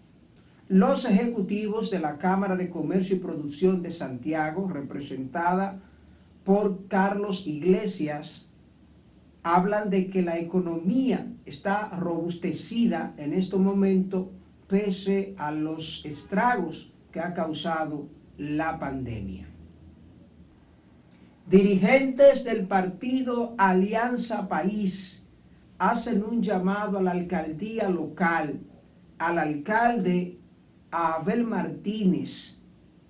Los 0.72 1.04
ejecutivos 1.04 1.90
de 1.90 2.00
la 2.00 2.16
Cámara 2.16 2.56
de 2.56 2.70
Comercio 2.70 3.16
y 3.16 3.18
Producción 3.18 3.82
de 3.82 3.90
Santiago, 3.90 4.70
representada 4.70 5.82
por 6.44 6.88
Carlos 6.88 7.46
Iglesias, 7.46 8.50
hablan 9.42 9.90
de 9.90 10.08
que 10.08 10.22
la 10.22 10.38
economía 10.38 11.30
está 11.44 11.90
robustecida 11.90 13.12
en 13.18 13.35
este 13.35 13.58
momento 13.58 14.32
pese 14.66 15.35
a 15.37 15.50
los 15.52 16.06
estragos 16.06 16.90
que 17.11 17.20
ha 17.20 17.35
causado 17.35 18.08
la 18.38 18.78
pandemia. 18.78 19.46
Dirigentes 21.50 22.44
del 22.44 22.66
partido 22.66 23.54
Alianza 23.58 24.48
País 24.48 25.28
hacen 25.76 26.24
un 26.24 26.42
llamado 26.42 26.96
a 26.96 27.02
la 27.02 27.11
alcaldía 27.11 27.90
local, 27.90 28.61
al 29.18 29.38
alcalde 29.38 30.38
Abel 30.92 31.44
Martínez 31.44 32.61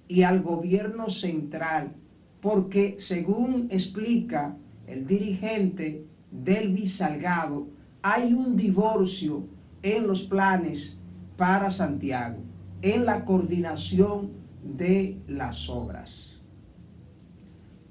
y 0.09 0.23
al 0.23 0.41
gobierno 0.41 1.11
central, 1.11 1.93
porque 2.41 2.97
según 2.99 3.69
explica 3.71 4.57
el 4.87 5.07
dirigente 5.07 6.07
del 6.31 6.87
Salgado, 6.87 7.67
hay 8.03 8.33
un 8.33 8.57
divorcio 8.57 9.47
en 9.83 10.07
los 10.07 10.23
planes 10.23 10.99
para 11.37 11.71
Santiago, 11.71 12.39
en 12.83 13.05
la 13.05 13.25
coordinación 13.25 14.31
de 14.63 15.21
las 15.27 15.69
obras. 15.69 16.41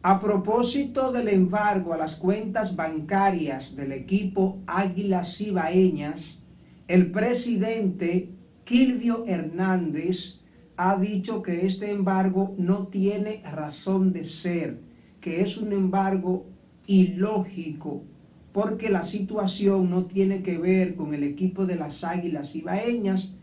A 0.04 0.20
propósito 0.20 1.12
del 1.12 1.28
embargo 1.28 1.94
a 1.94 1.98
las 1.98 2.16
cuentas 2.16 2.76
bancarias 2.76 3.76
del 3.76 3.92
equipo 3.92 4.60
Águilas 4.66 5.38
Cibaeñas, 5.38 6.40
el 6.88 7.12
presidente 7.12 8.30
Kilvio 8.64 9.26
Hernández 9.28 10.42
ha 10.78 10.98
dicho 10.98 11.42
que 11.42 11.66
este 11.66 11.92
embargo 11.92 12.56
no 12.58 12.88
tiene 12.88 13.42
razón 13.52 14.14
de 14.14 14.26
ser, 14.26 14.80
que 15.20 15.42
es 15.42 15.58
un 15.58 15.74
embargo 15.74 16.46
ilógico 16.88 18.04
porque 18.52 18.90
la 18.90 19.04
situación 19.04 19.90
no 19.90 20.06
tiene 20.06 20.44
que 20.44 20.58
ver 20.58 20.96
con 20.96 21.14
el 21.14 21.24
equipo 21.24 21.66
de 21.66 21.76
las 21.76 22.04
Águilas 22.04 22.56
Ibaeñas. 22.56 23.38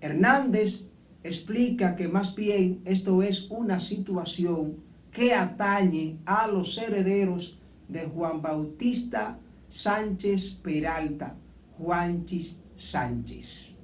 Hernández 0.00 0.86
explica 1.22 1.94
que 1.94 2.08
más 2.08 2.34
bien 2.34 2.80
esto 2.84 3.22
es 3.22 3.50
una 3.50 3.80
situación 3.80 4.76
que 5.12 5.34
atañe 5.34 6.18
a 6.24 6.46
los 6.46 6.78
herederos 6.78 7.58
de 7.88 8.06
Juan 8.06 8.40
Bautista 8.40 9.38
Sánchez 9.68 10.52
Peralta, 10.62 11.36
Juanchis 11.76 12.62
Sánchez. 12.76 13.79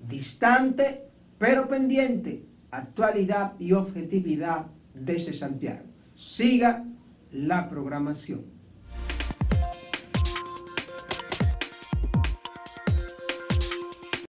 Distante 0.00 1.10
pero 1.40 1.68
pendiente, 1.68 2.44
actualidad 2.70 3.54
y 3.58 3.72
objetividad 3.72 4.66
desde 4.92 5.32
Santiago. 5.32 5.86
Siga 6.14 6.84
la 7.32 7.70
programación. 7.70 8.44